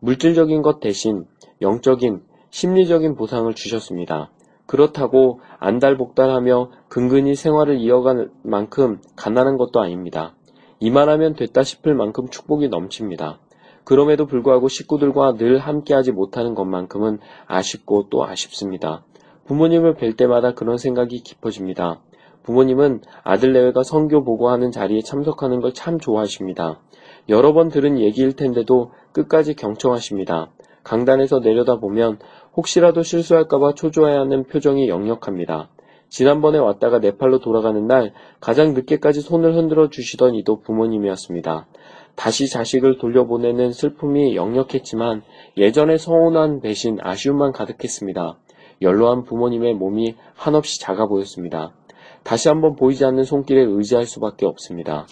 물질적인 0.00 0.62
것 0.62 0.78
대신 0.78 1.24
영적인, 1.60 2.22
심리적인 2.50 3.16
보상을 3.16 3.52
주셨습니다. 3.54 4.30
그렇다고 4.66 5.40
안달복달하며 5.58 6.70
근근히 6.88 7.34
생활을 7.34 7.78
이어갈 7.78 8.30
만큼 8.42 9.00
가난한 9.16 9.56
것도 9.56 9.80
아닙니다. 9.80 10.34
이만하면 10.80 11.34
됐다 11.34 11.62
싶을 11.62 11.94
만큼 11.94 12.28
축복이 12.28 12.68
넘칩니다. 12.68 13.38
그럼에도 13.84 14.26
불구하고 14.26 14.68
식구들과 14.68 15.34
늘 15.34 15.58
함께하지 15.58 16.12
못하는 16.12 16.54
것만큼은 16.54 17.18
아쉽고 17.46 18.08
또 18.10 18.24
아쉽습니다. 18.26 19.04
부모님을 19.46 19.94
뵐 19.94 20.16
때마다 20.16 20.52
그런 20.54 20.76
생각이 20.76 21.20
깊어집니다. 21.22 22.00
부모님은 22.42 23.02
아들 23.22 23.52
내외가 23.52 23.82
성교 23.84 24.24
보고하는 24.24 24.70
자리에 24.72 25.00
참석하는 25.02 25.60
걸 25.60 25.72
참 25.72 25.98
좋아하십니다. 25.98 26.80
여러 27.28 27.52
번 27.52 27.68
들은 27.68 27.98
얘기일 27.98 28.34
텐데도 28.34 28.92
끝까지 29.12 29.54
경청하십니다. 29.54 30.50
강단에서 30.84 31.40
내려다보면 31.40 32.18
혹시라도 32.56 33.02
실수할까봐 33.02 33.74
초조해하는 33.74 34.38
하 34.38 34.42
표정이 34.44 34.88
역력합니다. 34.88 35.68
지난번에 36.08 36.58
왔다가 36.58 37.00
네팔로 37.00 37.40
돌아가는 37.40 37.86
날 37.86 38.12
가장 38.40 38.74
늦게까지 38.74 39.20
손을 39.20 39.54
흔들어 39.56 39.90
주시던 39.90 40.34
이도 40.34 40.60
부모님이었습니다. 40.60 41.66
다시 42.14 42.48
자식을 42.48 42.98
돌려보내는 42.98 43.72
슬픔이 43.72 44.36
역력했지만 44.36 45.22
예전의 45.56 45.98
서운한 45.98 46.60
배신, 46.60 46.98
아쉬움만 47.00 47.52
가득했습니다. 47.52 48.38
연로한 48.82 49.24
부모님의 49.24 49.74
몸이 49.74 50.16
한없이 50.34 50.80
작아 50.80 51.06
보였습니다. 51.06 51.74
다시 52.22 52.48
한번 52.48 52.74
보이지 52.76 53.04
않는 53.04 53.24
손길에 53.24 53.62
의지할 53.62 54.06
수밖에 54.06 54.46
없습니다. 54.46 55.06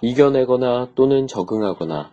이겨내거나 0.00 0.88
또는 0.94 1.26
적응하거나 1.26 2.10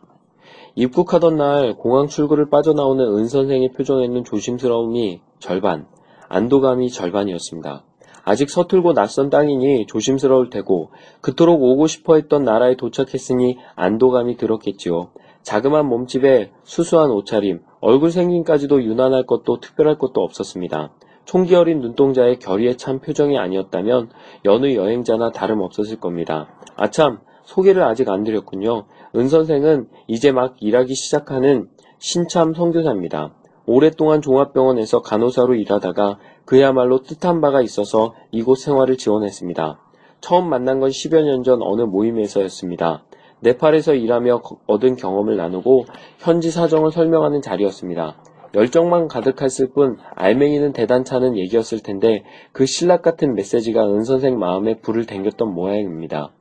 입국하던 0.75 1.37
날 1.37 1.75
공항 1.75 2.07
출구를 2.07 2.49
빠져나오는 2.49 3.05
은 3.17 3.27
선생의 3.27 3.71
표정에는 3.73 4.23
조심스러움이 4.23 5.21
절반, 5.39 5.87
안도감이 6.27 6.89
절반이었습니다. 6.89 7.83
아직 8.23 8.49
서툴고 8.49 8.93
낯선 8.93 9.29
땅이니 9.29 9.87
조심스러울 9.87 10.49
테고 10.49 10.91
그토록 11.21 11.61
오고 11.63 11.87
싶어 11.87 12.15
했던 12.15 12.43
나라에 12.43 12.75
도착했으니 12.75 13.57
안도감이 13.75 14.37
들었겠지요. 14.37 15.09
자그만 15.41 15.87
몸집에 15.87 16.51
수수한 16.63 17.09
옷차림, 17.11 17.61
얼굴 17.79 18.11
생김까지도 18.11 18.83
유난할 18.83 19.25
것도 19.25 19.59
특별할 19.59 19.97
것도 19.97 20.21
없었습니다. 20.21 20.91
총기 21.25 21.55
어린 21.55 21.79
눈동자의 21.79 22.39
결의에 22.39 22.75
찬 22.75 22.99
표정이 22.99 23.37
아니었다면 23.37 24.09
여느 24.45 24.73
여행자나 24.75 25.31
다름없었을 25.31 25.99
겁니다. 25.99 26.49
아참, 26.75 27.19
소개를 27.43 27.83
아직 27.83 28.09
안 28.09 28.23
드렸군요. 28.23 28.85
은 29.15 29.27
선생은 29.27 29.87
이제 30.07 30.31
막 30.31 30.55
일하기 30.59 30.93
시작하는 30.93 31.67
신참 31.97 32.53
선교사입니다. 32.53 33.33
오랫동안 33.65 34.21
종합병원에서 34.21 35.01
간호사로 35.01 35.55
일하다가 35.55 36.17
그야말로 36.45 37.03
뜻한 37.03 37.41
바가 37.41 37.61
있어서 37.61 38.13
이곳 38.31 38.59
생활을 38.59 38.97
지원했습니다. 38.97 39.79
처음 40.21 40.49
만난 40.49 40.79
건 40.79 40.89
10여 40.89 41.23
년 41.23 41.43
전 41.43 41.61
어느 41.61 41.83
모임에서였습니다. 41.83 43.03
네팔에서 43.41 43.93
일하며 43.93 44.41
얻은 44.67 44.95
경험을 44.95 45.37
나누고 45.37 45.85
현지 46.19 46.51
사정을 46.51 46.91
설명하는 46.91 47.41
자리였습니다. 47.41 48.17
열정만 48.55 49.07
가득했을 49.07 49.69
뿐 49.73 49.97
알맹이는 50.15 50.73
대단찮은 50.73 51.37
얘기였을 51.37 51.81
텐데 51.81 52.23
그 52.51 52.65
신락 52.65 53.03
같은 53.03 53.35
메시지가 53.35 53.87
은 53.87 54.03
선생 54.03 54.39
마음에 54.39 54.79
불을 54.79 55.05
댕겼던 55.05 55.53
모양입니다. 55.53 56.31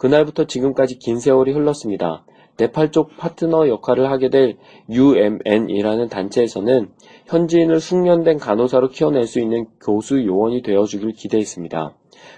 그날부터 0.00 0.46
지금까지 0.46 0.98
긴 0.98 1.20
세월이 1.20 1.52
흘렀습니다. 1.52 2.24
네팔 2.56 2.90
쪽 2.90 3.16
파트너 3.18 3.68
역할을 3.68 4.10
하게 4.10 4.30
될 4.30 4.56
UMN이라는 4.88 6.08
단체에서는 6.08 6.88
현지인을 7.26 7.80
숙련된 7.80 8.38
간호사로 8.38 8.88
키워낼 8.88 9.26
수 9.26 9.40
있는 9.40 9.66
교수 9.78 10.24
요원이 10.24 10.62
되어주길 10.62 11.12
기대했습니다. 11.12 11.94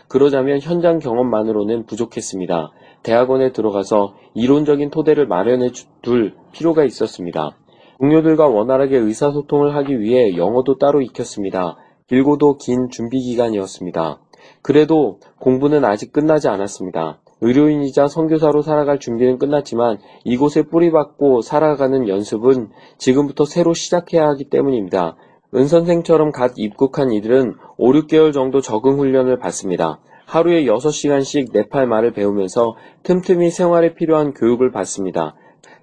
그러자면 0.08 0.58
현장 0.60 0.98
경험만으로는 0.98 1.86
부족했습니다. 1.86 2.72
대학원에 3.04 3.52
들어가서 3.52 4.14
이론적인 4.34 4.90
토대를 4.90 5.28
마련해 5.28 5.70
둘 6.02 6.34
필요가 6.50 6.84
있었습니다. 6.84 7.56
동료들과 8.00 8.48
원활하게 8.48 8.96
의사소통을 8.96 9.76
하기 9.76 10.00
위해 10.00 10.36
영어도 10.36 10.78
따로 10.78 11.00
익혔습니다. 11.00 11.76
길고도 12.08 12.56
긴 12.56 12.88
준비 12.90 13.20
기간이었습니다. 13.20 14.20
그래도 14.62 15.20
공부는 15.38 15.84
아직 15.84 16.12
끝나지 16.12 16.48
않았습니다. 16.48 17.21
의료인이자 17.42 18.06
선교사로 18.06 18.62
살아갈 18.62 19.00
준비는 19.00 19.38
끝났지만 19.38 19.98
이곳에 20.24 20.62
뿌리박고 20.62 21.42
살아가는 21.42 22.08
연습은 22.08 22.70
지금부터 22.98 23.44
새로 23.44 23.74
시작해야 23.74 24.28
하기 24.28 24.44
때문입니다. 24.44 25.16
은 25.54 25.66
선생처럼 25.66 26.30
갓 26.30 26.52
입국한 26.56 27.12
이들은 27.12 27.56
5, 27.76 27.92
6개월 27.92 28.32
정도 28.32 28.60
적응 28.60 28.98
훈련을 28.98 29.38
받습니다. 29.38 29.98
하루에 30.24 30.64
6시간씩 30.64 31.52
네팔 31.52 31.86
말을 31.86 32.12
배우면서 32.12 32.76
틈틈이 33.02 33.50
생활에 33.50 33.94
필요한 33.94 34.32
교육을 34.32 34.70
받습니다. 34.70 35.34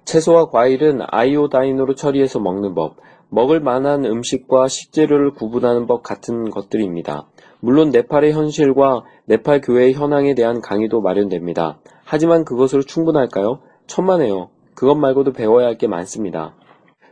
채소와 0.06 0.48
과일은 0.48 1.02
아이오다인으로 1.06 1.94
처리해서 1.94 2.40
먹는 2.40 2.74
법, 2.74 2.96
먹을 3.28 3.60
만한 3.60 4.04
음식과 4.04 4.66
식재료를 4.66 5.34
구분하는 5.34 5.86
법 5.86 6.02
같은 6.02 6.50
것들입니다. 6.50 7.28
물론 7.60 7.90
네팔의 7.90 8.32
현실과 8.32 9.04
네팔 9.26 9.60
교회의 9.60 9.92
현황에 9.94 10.34
대한 10.34 10.60
강의도 10.60 11.00
마련됩니다. 11.00 11.78
하지만 12.04 12.44
그것으로 12.44 12.82
충분할까요? 12.82 13.60
천만에요. 13.86 14.48
그것 14.74 14.94
말고도 14.94 15.32
배워야 15.32 15.66
할 15.66 15.76
게 15.78 15.86
많습니다. 15.86 16.54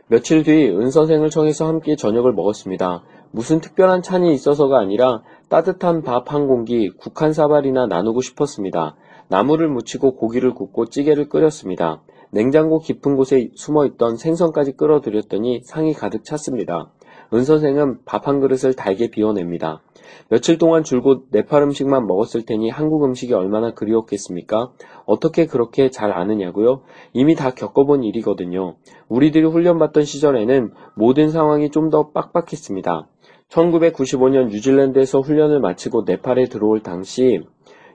며칠 0.07 0.43
뒤 0.43 0.69
은선생을 0.69 1.29
청해서 1.29 1.67
함께 1.67 1.95
저녁을 1.95 2.33
먹었습니다. 2.33 3.03
무슨 3.31 3.59
특별한 3.61 4.01
찬이 4.01 4.33
있어서가 4.33 4.79
아니라 4.79 5.21
따뜻한 5.49 6.01
밥 6.01 6.33
한 6.33 6.47
공기 6.47 6.89
국한 6.89 7.31
사발이나 7.31 7.85
나누고 7.85 8.21
싶었습니다. 8.21 8.95
나무를 9.27 9.67
묻히고 9.69 10.15
고기를 10.15 10.55
굽고 10.55 10.87
찌개를 10.87 11.29
끓였습니다. 11.29 12.01
냉장고 12.31 12.79
깊은 12.79 13.15
곳에 13.15 13.49
숨어 13.55 13.85
있던 13.85 14.17
생선까지 14.17 14.73
끌어들였더니 14.77 15.61
상이 15.63 15.93
가득 15.93 16.23
찼습니다. 16.23 16.89
은 17.33 17.43
선생은 17.43 17.99
밥 18.05 18.27
한 18.27 18.39
그릇을 18.39 18.73
달게 18.73 19.11
비워냅니다. 19.11 19.81
며칠 20.29 20.57
동안 20.57 20.83
줄곧 20.83 21.27
네팔 21.31 21.63
음식만 21.63 22.07
먹었을 22.07 22.45
테니 22.45 22.69
한국 22.69 23.03
음식이 23.03 23.33
얼마나 23.33 23.73
그리웠겠습니까? 23.73 24.71
어떻게 25.05 25.45
그렇게 25.45 25.89
잘 25.89 26.11
아느냐고요? 26.11 26.81
이미 27.13 27.35
다 27.35 27.51
겪어본 27.51 28.03
일이거든요. 28.03 28.75
우리들이 29.09 29.45
훈련받던 29.45 30.05
시절에는 30.05 30.71
모든 30.95 31.29
상황이 31.29 31.69
좀 31.69 31.89
더 31.89 32.11
빡빡했습니다. 32.11 33.07
1995년 33.49 34.49
뉴질랜드에서 34.49 35.21
훈련을 35.21 35.59
마치고 35.59 36.03
네팔에 36.05 36.45
들어올 36.45 36.81
당시 36.81 37.39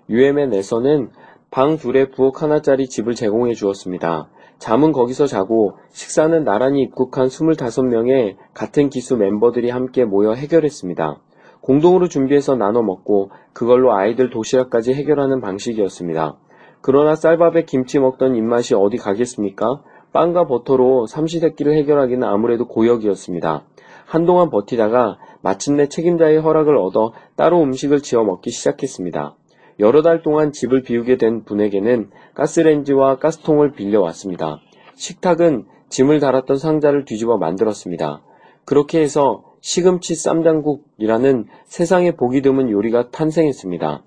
UMN에서는 0.08 1.10
방 1.50 1.76
둘에 1.76 2.10
부엌 2.10 2.42
하나짜리 2.42 2.88
집을 2.88 3.14
제공해 3.14 3.54
주었습니다. 3.54 4.28
잠은 4.58 4.92
거기서 4.92 5.26
자고 5.26 5.76
식사는 5.92 6.42
나란히 6.42 6.82
입국한 6.82 7.28
25명의 7.28 8.36
같은 8.52 8.88
기수 8.88 9.16
멤버들이 9.16 9.70
함께 9.70 10.04
모여 10.04 10.32
해결했습니다. 10.32 11.20
공동으로 11.64 12.08
준비해서 12.08 12.56
나눠 12.56 12.82
먹고 12.82 13.30
그걸로 13.54 13.94
아이들 13.94 14.28
도시락까지 14.28 14.92
해결하는 14.92 15.40
방식이었습니다. 15.40 16.36
그러나 16.82 17.14
쌀밥에 17.16 17.64
김치 17.64 17.98
먹던 17.98 18.36
입맛이 18.36 18.74
어디 18.74 18.98
가겠습니까? 18.98 19.82
빵과 20.12 20.46
버터로 20.46 21.06
삼시세끼를 21.06 21.74
해결하기는 21.78 22.22
아무래도 22.22 22.68
고역이었습니다. 22.68 23.64
한동안 24.04 24.50
버티다가 24.50 25.16
마침내 25.40 25.88
책임자의 25.88 26.38
허락을 26.38 26.76
얻어 26.76 27.14
따로 27.34 27.62
음식을 27.62 28.02
지어 28.02 28.24
먹기 28.24 28.50
시작했습니다. 28.50 29.34
여러 29.80 30.02
달 30.02 30.22
동안 30.22 30.52
집을 30.52 30.82
비우게 30.82 31.16
된 31.16 31.44
분에게는 31.44 32.10
가스렌지와 32.34 33.16
가스통을 33.16 33.72
빌려왔습니다. 33.72 34.60
식탁은 34.96 35.64
짐을 35.88 36.20
달았던 36.20 36.58
상자를 36.58 37.06
뒤집어 37.06 37.38
만들었습니다. 37.38 38.20
그렇게 38.66 39.00
해서 39.00 39.53
시금치 39.64 40.14
쌈장국이라는 40.14 41.46
세상에 41.64 42.10
보기 42.10 42.42
드문 42.42 42.70
요리가 42.70 43.08
탄생했습니다. 43.08 44.04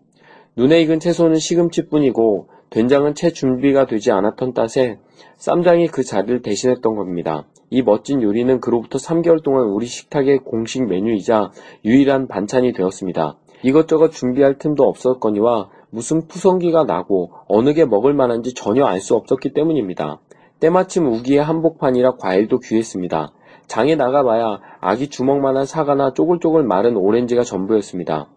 눈에 0.56 0.82
익은 0.84 1.00
채소는 1.00 1.40
시금치뿐이고 1.40 2.48
된장은 2.70 3.16
채 3.16 3.32
준비가 3.32 3.88
되지 3.88 4.12
않았던 4.12 4.54
탓에 4.54 5.00
쌈장이 5.38 5.88
그 5.88 6.04
자리를 6.04 6.44
대신했던 6.44 6.96
겁니다. 6.96 7.48
이 7.72 7.82
멋진 7.82 8.22
요리는 8.22 8.60
그로부터 8.60 9.00
3개월 9.00 9.42
동안 9.42 9.64
우리 9.64 9.88
식탁의 9.88 10.42
공식 10.46 10.86
메뉴이자 10.86 11.50
유일한 11.84 12.28
반찬이 12.28 12.74
되었습니다. 12.74 13.40
이것저것 13.64 14.12
준비할 14.12 14.60
틈도 14.60 14.84
없었거니와 14.84 15.72
무슨 15.90 16.28
푸성기가 16.28 16.84
나고 16.84 17.32
어느 17.48 17.74
게 17.74 17.84
먹을 17.84 18.14
만한지 18.14 18.54
전혀 18.54 18.86
알 18.86 19.02
수 19.02 19.16
없었기 19.16 19.54
때문입니다. 19.54 20.20
때마침 20.60 21.08
우기의 21.08 21.42
한복판이라 21.42 22.18
과일도 22.18 22.60
귀했습니다. 22.60 23.32
장에 23.68 23.96
나가봐야 23.96 24.60
아기 24.80 25.10
주먹만한 25.10 25.66
사과나 25.66 26.14
쪼글쪼글 26.14 26.64
마른 26.64 26.96
오렌지가 26.96 27.44
전부였습니다. 27.44 28.28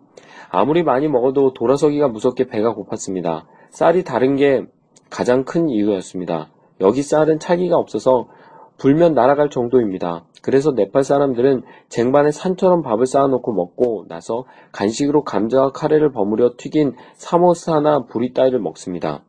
아무리 0.51 0.83
많이 0.83 1.09
먹어도 1.09 1.53
돌아서기가 1.55 2.09
무섭게 2.09 2.49
배가 2.49 2.75
고팠습니다. 2.75 3.45
쌀이 3.71 4.05
다른 4.05 4.37
게 4.37 4.67
가장 5.09 5.45
큰 5.45 5.69
이유였습니다. 5.69 6.51
여기 6.81 7.03
쌀은 7.03 7.39
차기가 7.39 7.77
없어서 7.77 8.29
불면 8.77 9.15
날아갈 9.15 9.51
정도입니다. 9.51 10.25
그래서 10.43 10.73
네팔 10.73 11.05
사람들은 11.05 11.63
쟁반에 11.89 12.31
산처럼 12.31 12.83
밥을 12.83 13.07
쌓아놓고 13.07 13.53
먹고 13.53 14.07
나서 14.09 14.45
간식으로 14.73 15.23
감자와 15.23 15.73
카레를 15.73 16.13
버무려 16.13 16.55
튀긴 16.57 16.95
사모사나 17.15 18.07
부리따이를 18.07 18.59
먹습니다. 18.59 19.23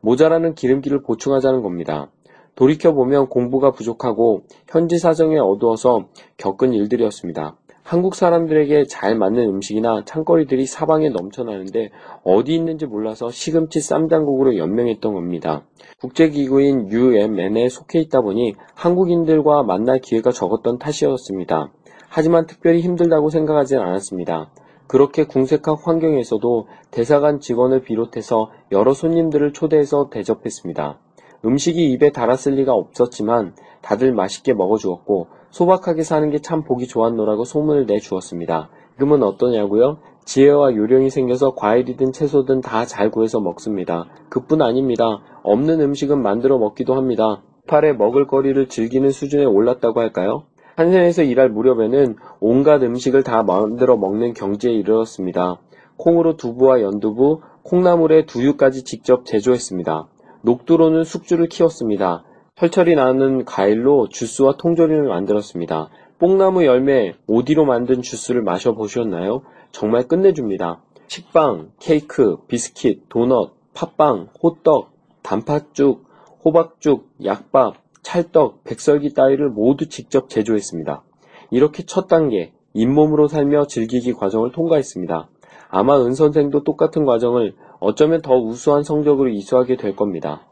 모자라는 0.00 0.54
기름기를 0.54 1.02
보충하자는 1.02 1.62
겁니다. 1.62 2.08
돌이켜보면 2.56 3.28
공부가 3.28 3.70
부족하고 3.70 4.42
현지 4.68 4.98
사정에 4.98 5.38
어두워서 5.38 6.08
겪은 6.36 6.72
일들이었습니다. 6.72 7.56
한국 7.82 8.16
사람들에게 8.16 8.86
잘 8.88 9.16
맞는 9.16 9.48
음식이나 9.48 10.02
창거리들이 10.04 10.66
사방에 10.66 11.08
넘쳐나는데 11.08 11.90
어디 12.24 12.52
있는지 12.52 12.84
몰라서 12.84 13.30
시금치 13.30 13.80
쌈장국으로 13.80 14.56
연명했던 14.56 15.14
겁니다. 15.14 15.64
국제기구인 16.00 16.90
UMN에 16.90 17.68
속해 17.68 18.00
있다 18.00 18.22
보니 18.22 18.56
한국인들과 18.74 19.62
만날 19.62 20.00
기회가 20.00 20.32
적었던 20.32 20.78
탓이었습니다. 20.78 21.70
하지만 22.08 22.46
특별히 22.46 22.80
힘들다고 22.80 23.30
생각하진 23.30 23.78
않았습니다. 23.78 24.50
그렇게 24.88 25.24
궁색한 25.24 25.76
환경에서도 25.80 26.66
대사관 26.90 27.38
직원을 27.38 27.82
비롯해서 27.82 28.50
여러 28.72 28.94
손님들을 28.94 29.52
초대해서 29.52 30.10
대접했습니다. 30.10 30.98
음식이 31.46 31.90
입에 31.92 32.10
달았을 32.10 32.54
리가 32.56 32.74
없었지만 32.74 33.54
다들 33.80 34.12
맛있게 34.12 34.52
먹어주었고 34.52 35.28
소박하게 35.50 36.02
사는 36.02 36.28
게 36.30 36.38
참 36.40 36.64
보기 36.64 36.86
좋았노라고 36.88 37.44
소문을 37.44 37.86
내주었습니다. 37.86 38.68
지금은 38.94 39.22
어떠냐고요? 39.22 39.98
지혜와 40.24 40.74
요령이 40.74 41.08
생겨서 41.10 41.54
과일이든 41.54 42.12
채소든 42.12 42.60
다 42.62 42.84
잘 42.84 43.10
구해서 43.10 43.40
먹습니다. 43.40 44.06
그뿐 44.28 44.60
아닙니다. 44.60 45.20
없는 45.44 45.80
음식은 45.80 46.20
만들어 46.20 46.58
먹기도 46.58 46.94
합니다. 46.94 47.42
팔에 47.68 47.92
먹을거리를 47.92 48.68
즐기는 48.68 49.08
수준에 49.10 49.44
올랐다고 49.44 50.00
할까요? 50.00 50.44
한센에서 50.76 51.22
일할 51.22 51.48
무렵에는 51.50 52.16
온갖 52.40 52.82
음식을 52.82 53.22
다 53.22 53.42
만들어 53.44 53.96
먹는 53.96 54.34
경지에 54.34 54.72
이르렀습니다. 54.72 55.60
콩으로 55.96 56.36
두부와 56.36 56.82
연두부, 56.82 57.40
콩나물에 57.62 58.26
두유까지 58.26 58.84
직접 58.84 59.24
제조했습니다. 59.24 60.08
녹두로는 60.42 61.04
숙주를 61.04 61.48
키웠습니다. 61.48 62.24
털철이 62.56 62.94
나는 62.94 63.44
과일로 63.44 64.08
주스와 64.08 64.56
통조림을 64.56 65.08
만들었습니다. 65.08 65.88
뽕나무 66.18 66.64
열매, 66.64 67.14
오디로 67.26 67.66
만든 67.66 68.00
주스를 68.00 68.42
마셔보셨나요? 68.42 69.42
정말 69.72 70.08
끝내줍니다. 70.08 70.80
식빵, 71.08 71.72
케이크, 71.78 72.36
비스킷, 72.46 73.08
도넛, 73.08 73.52
팥빵, 73.74 74.28
호떡, 74.42 74.90
단팥죽, 75.22 76.06
호박죽, 76.44 77.10
약밥, 77.24 77.74
찰떡, 78.02 78.64
백설기 78.64 79.12
따위를 79.12 79.50
모두 79.50 79.88
직접 79.88 80.30
제조했습니다. 80.30 81.02
이렇게 81.50 81.84
첫 81.84 82.06
단계, 82.06 82.52
잇몸으로 82.72 83.28
살며 83.28 83.66
즐기기 83.66 84.14
과정을 84.14 84.52
통과했습니다. 84.52 85.28
아마 85.68 85.98
은 85.98 86.14
선생도 86.14 86.62
똑같은 86.62 87.04
과정을 87.04 87.54
어쩌면 87.80 88.22
더 88.22 88.34
우수한 88.34 88.82
성적으로 88.82 89.28
이수하게 89.28 89.76
될 89.76 89.94
겁니다. 89.96 90.46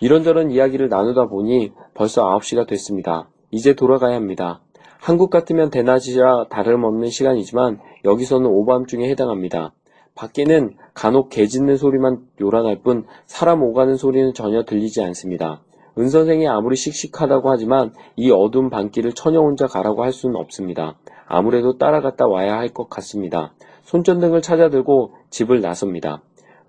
이런저런 0.00 0.50
이야기를 0.50 0.88
나누다 0.88 1.26
보니 1.26 1.72
벌써 1.94 2.28
9시가 2.28 2.66
됐습니다. 2.68 3.28
이제 3.50 3.74
돌아가야 3.74 4.14
합니다. 4.14 4.60
한국 5.00 5.30
같으면 5.30 5.70
대낮이라 5.70 6.46
다름없는 6.50 7.08
시간이지만 7.10 7.80
여기서는 8.04 8.46
오밤중에 8.46 9.08
해당합니다. 9.10 9.72
밖에는 10.14 10.74
간혹 10.94 11.28
개 11.28 11.46
짖는 11.46 11.76
소리만 11.76 12.26
요란할 12.40 12.80
뿐 12.82 13.04
사람 13.26 13.62
오가는 13.62 13.94
소리는 13.96 14.32
전혀 14.34 14.64
들리지 14.64 15.02
않습니다. 15.02 15.62
은 15.98 16.08
선생이 16.08 16.46
아무리 16.48 16.76
씩씩하다고 16.76 17.50
하지만 17.50 17.92
이 18.16 18.30
어두운 18.30 18.68
밤길을 18.68 19.12
처녀 19.12 19.40
혼자 19.40 19.66
가라고 19.66 20.02
할 20.02 20.12
수는 20.12 20.36
없습니다. 20.36 20.98
아무래도 21.26 21.78
따라갔다 21.78 22.26
와야 22.26 22.56
할 22.58 22.68
것 22.68 22.88
같습니다. 22.90 23.54
손전등을 23.86 24.42
찾아 24.42 24.68
들고 24.68 25.12
집을 25.30 25.60
나섭니다. 25.60 26.20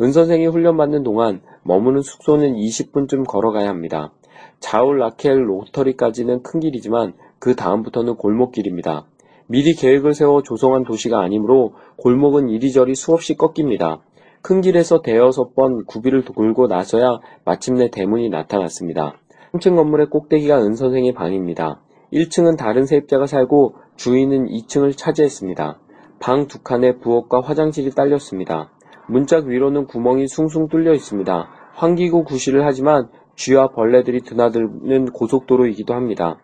은 0.02 0.12
선생이 0.12 0.46
훈련받는 0.46 1.04
동안 1.04 1.42
머무는 1.64 2.02
숙소는 2.02 2.54
20분쯤 2.54 3.28
걸어가야 3.28 3.68
합니다. 3.68 4.14
자울 4.60 5.00
라켈 5.00 5.50
로터리까지는 5.50 6.44
큰 6.44 6.60
길이지만 6.60 7.14
그 7.40 7.56
다음부터는 7.56 8.16
골목길입니다. 8.16 9.08
미리 9.48 9.74
계획을 9.74 10.14
세워 10.14 10.44
조성한 10.44 10.84
도시가 10.84 11.20
아니므로 11.20 11.74
골목은 11.98 12.50
이리저리 12.50 12.94
수없이 12.94 13.36
꺾입니다. 13.36 14.00
큰 14.44 14.62
길에서 14.62 15.02
대여섯 15.02 15.56
번 15.56 15.86
구비를 15.86 16.24
돌고 16.24 16.68
나서야 16.68 17.20
마침내 17.44 17.90
대문이 17.90 18.30
나타났습니다. 18.30 19.16
3층 19.54 19.76
건물의 19.76 20.08
꼭대기가 20.12 20.62
은 20.62 20.76
선생의 20.76 21.14
방입니다. 21.14 21.82
1층은 22.14 22.58
다른 22.58 22.86
세입자가 22.86 23.26
살고 23.26 23.76
주인은 23.96 24.50
2층을 24.50 24.96
차지했습니다. 24.96 25.80
방 26.20 26.48
두 26.48 26.62
칸에 26.64 26.98
부엌과 26.98 27.42
화장실이 27.42 27.92
딸렸습니다. 27.92 28.72
문짝 29.08 29.46
위로는 29.46 29.86
구멍이 29.86 30.28
숭숭 30.28 30.68
뚫려 30.68 30.94
있습니다. 30.94 31.50
환기구 31.76 32.24
구실을 32.24 32.66
하지만 32.66 33.10
쥐와 33.36 33.70
벌레들이 33.70 34.22
드나드는 34.22 35.12
고속도로이기도 35.12 35.94
합니다. 35.94 36.38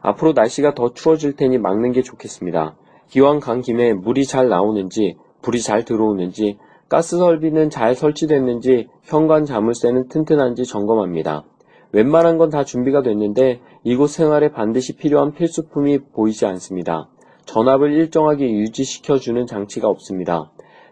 앞으로 0.00 0.32
날씨가 0.32 0.74
더 0.74 0.92
추워질 0.92 1.34
테니 1.34 1.58
막는 1.58 1.92
게 1.92 2.02
좋겠습니다. 2.02 2.76
기왕 3.08 3.40
간 3.40 3.60
김에 3.60 3.92
물이 3.92 4.24
잘 4.24 4.48
나오는지, 4.48 5.16
불이 5.42 5.60
잘 5.60 5.84
들어오는지, 5.84 6.58
가스 6.88 7.18
설비는 7.18 7.70
잘 7.70 7.94
설치됐는지, 7.94 8.88
현관 9.02 9.44
자물쇠는 9.44 10.08
튼튼한지 10.08 10.64
점검합니다. 10.64 11.44
웬만한 11.92 12.38
건 12.38 12.50
다 12.50 12.62
준비가 12.64 13.02
됐는데 13.02 13.60
이곳 13.82 14.10
생활에 14.10 14.50
반드시 14.50 14.96
필요한 14.96 15.32
필수품이 15.32 15.98
보이지 16.14 16.46
않습니다. 16.46 17.08
전압을 17.46 17.92
일정하게 17.92 18.50
유지시켜주는 18.50 19.46
장치가 19.46 19.88
없습니다. 19.88 20.50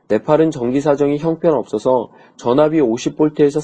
네팔은 0.09 0.51
전기 0.51 0.81
사정이 0.81 1.19
형편없어서 1.19 2.11
전압이 2.37 2.81
50볼트에서 2.81 3.61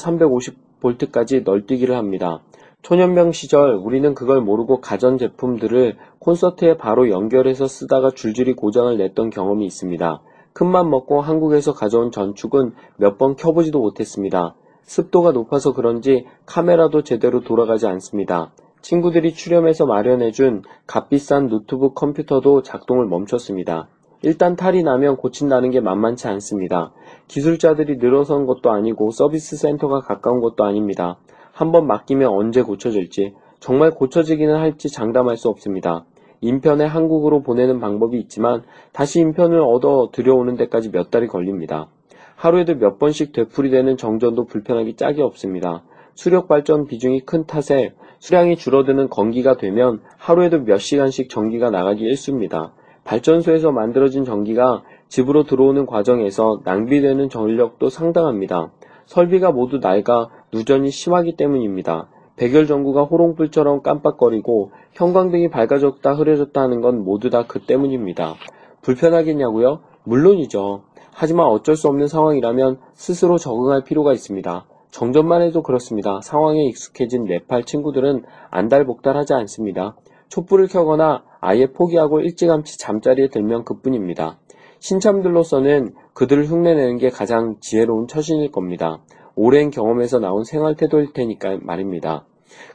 350볼트까지 0.82 1.44
널뛰기를 1.44 1.96
합니다. 1.96 2.40
초년병 2.82 3.32
시절 3.32 3.74
우리는 3.74 4.14
그걸 4.14 4.40
모르고 4.40 4.80
가전 4.80 5.18
제품들을 5.18 5.96
콘서트에 6.18 6.76
바로 6.78 7.10
연결해서 7.10 7.66
쓰다가 7.66 8.10
줄줄이 8.10 8.54
고장을 8.54 8.96
냈던 8.96 9.30
경험이 9.30 9.66
있습니다. 9.66 10.22
큰맘 10.52 10.90
먹고 10.90 11.20
한국에서 11.20 11.74
가져온 11.74 12.10
전축은 12.10 12.72
몇 12.96 13.18
번 13.18 13.36
켜보지도 13.36 13.78
못했습니다. 13.78 14.54
습도가 14.82 15.32
높아서 15.32 15.74
그런지 15.74 16.24
카메라도 16.46 17.02
제대로 17.02 17.40
돌아가지 17.40 17.86
않습니다. 17.86 18.50
친구들이 18.82 19.34
출연해서 19.34 19.86
마련해준 19.86 20.62
값비싼 20.86 21.48
노트북 21.48 21.94
컴퓨터도 21.94 22.62
작동을 22.62 23.06
멈췄습니다. 23.06 23.88
일단 24.22 24.56
탈이 24.56 24.82
나면 24.82 25.16
고친다는 25.16 25.70
게 25.70 25.80
만만치 25.80 26.28
않습니다. 26.28 26.92
기술자들이 27.28 27.96
늘어선 27.96 28.46
것도 28.46 28.70
아니고 28.70 29.10
서비스 29.10 29.56
센터가 29.56 30.00
가까운 30.00 30.40
것도 30.40 30.64
아닙니다. 30.64 31.16
한번 31.52 31.86
맡기면 31.86 32.28
언제 32.30 32.62
고쳐질지, 32.62 33.34
정말 33.60 33.90
고쳐지기는 33.90 34.54
할지 34.54 34.88
장담할 34.88 35.36
수 35.36 35.48
없습니다. 35.48 36.04
인편에 36.42 36.84
한국으로 36.84 37.42
보내는 37.42 37.80
방법이 37.80 38.18
있지만 38.18 38.62
다시 38.92 39.20
인편을 39.20 39.60
얻어 39.60 40.08
들여오는 40.12 40.56
데까지 40.56 40.90
몇 40.90 41.10
달이 41.10 41.26
걸립니다. 41.26 41.88
하루에도 42.34 42.76
몇 42.76 42.98
번씩 42.98 43.32
되풀이되는 43.32 43.98
정전도 43.98 44.46
불편하기 44.46 44.96
짝이 44.96 45.20
없습니다. 45.20 45.82
수력 46.20 46.48
발전 46.48 46.84
비중이 46.84 47.20
큰 47.20 47.46
탓에 47.46 47.94
수량이 48.18 48.56
줄어드는 48.56 49.08
건기가 49.08 49.56
되면 49.56 50.02
하루에도 50.18 50.58
몇 50.58 50.76
시간씩 50.76 51.30
전기가 51.30 51.70
나가기 51.70 52.04
일쑤입니다. 52.04 52.74
발전소에서 53.04 53.72
만들어진 53.72 54.26
전기가 54.26 54.82
집으로 55.08 55.44
들어오는 55.44 55.86
과정에서 55.86 56.60
낭비되는 56.62 57.30
전력도 57.30 57.88
상당합니다. 57.88 58.70
설비가 59.06 59.50
모두 59.50 59.78
낡아 59.78 60.28
누전이 60.52 60.90
심하기 60.90 61.36
때문입니다. 61.36 62.10
백열 62.36 62.66
전구가 62.66 63.04
호롱불처럼 63.04 63.80
깜빡거리고 63.80 64.72
형광등이 64.92 65.48
밝아졌다 65.48 66.12
흐려졌다 66.12 66.60
하는 66.60 66.82
건 66.82 67.02
모두 67.02 67.30
다 67.30 67.44
그 67.48 67.60
때문입니다. 67.60 68.34
불편하겠냐고요? 68.82 69.80
물론이죠. 70.04 70.82
하지만 71.12 71.46
어쩔 71.46 71.76
수 71.76 71.88
없는 71.88 72.08
상황이라면 72.08 72.76
스스로 72.92 73.38
적응할 73.38 73.84
필요가 73.84 74.12
있습니다. 74.12 74.66
정전만 74.90 75.42
해도 75.42 75.62
그렇습니다. 75.62 76.20
상황에 76.22 76.64
익숙해진 76.64 77.24
네팔 77.24 77.64
친구들은 77.64 78.24
안달복달하지 78.50 79.34
않습니다. 79.34 79.96
촛불을 80.28 80.68
켜거나 80.68 81.24
아예 81.40 81.66
포기하고 81.66 82.20
일찌감치 82.20 82.78
잠자리에 82.78 83.28
들면 83.28 83.64
그뿐입니다. 83.64 84.38
신참들로서는 84.78 85.94
그들을 86.14 86.46
흉내내는 86.46 86.98
게 86.98 87.10
가장 87.10 87.56
지혜로운 87.60 88.08
처신일 88.08 88.50
겁니다. 88.50 89.00
오랜 89.34 89.70
경험에서 89.70 90.18
나온 90.18 90.44
생활 90.44 90.74
태도일 90.74 91.12
테니까 91.12 91.58
말입니다. 91.62 92.24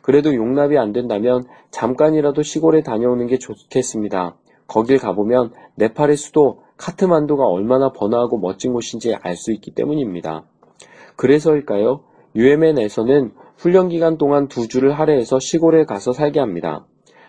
그래도 0.01 0.33
용납이 0.33 0.77
안 0.77 0.93
된다면 0.93 1.45
잠깐이라도 1.71 2.43
시골에 2.43 2.81
다녀오는 2.81 3.27
게 3.27 3.37
좋겠습니다. 3.37 4.35
거길 4.67 4.99
가보면 4.99 5.51
네팔의 5.75 6.17
수도 6.17 6.63
카트만두가 6.77 7.45
얼마나 7.45 7.91
번화하고 7.91 8.37
멋진 8.37 8.73
곳인지 8.73 9.15
알 9.15 9.35
수 9.35 9.51
있기 9.51 9.71
때문입니다. 9.71 10.45
그래서일까요? 11.15 12.01
UMN에서는 12.35 13.31
훈련 13.57 13.89
기간 13.89 14.17
동안 14.17 14.47
두 14.47 14.67
주를 14.67 14.91
할애해서 14.91 15.39
시골에 15.39 15.85
가서 15.85 16.11
살게 16.11 16.39
합니다. 16.39 16.85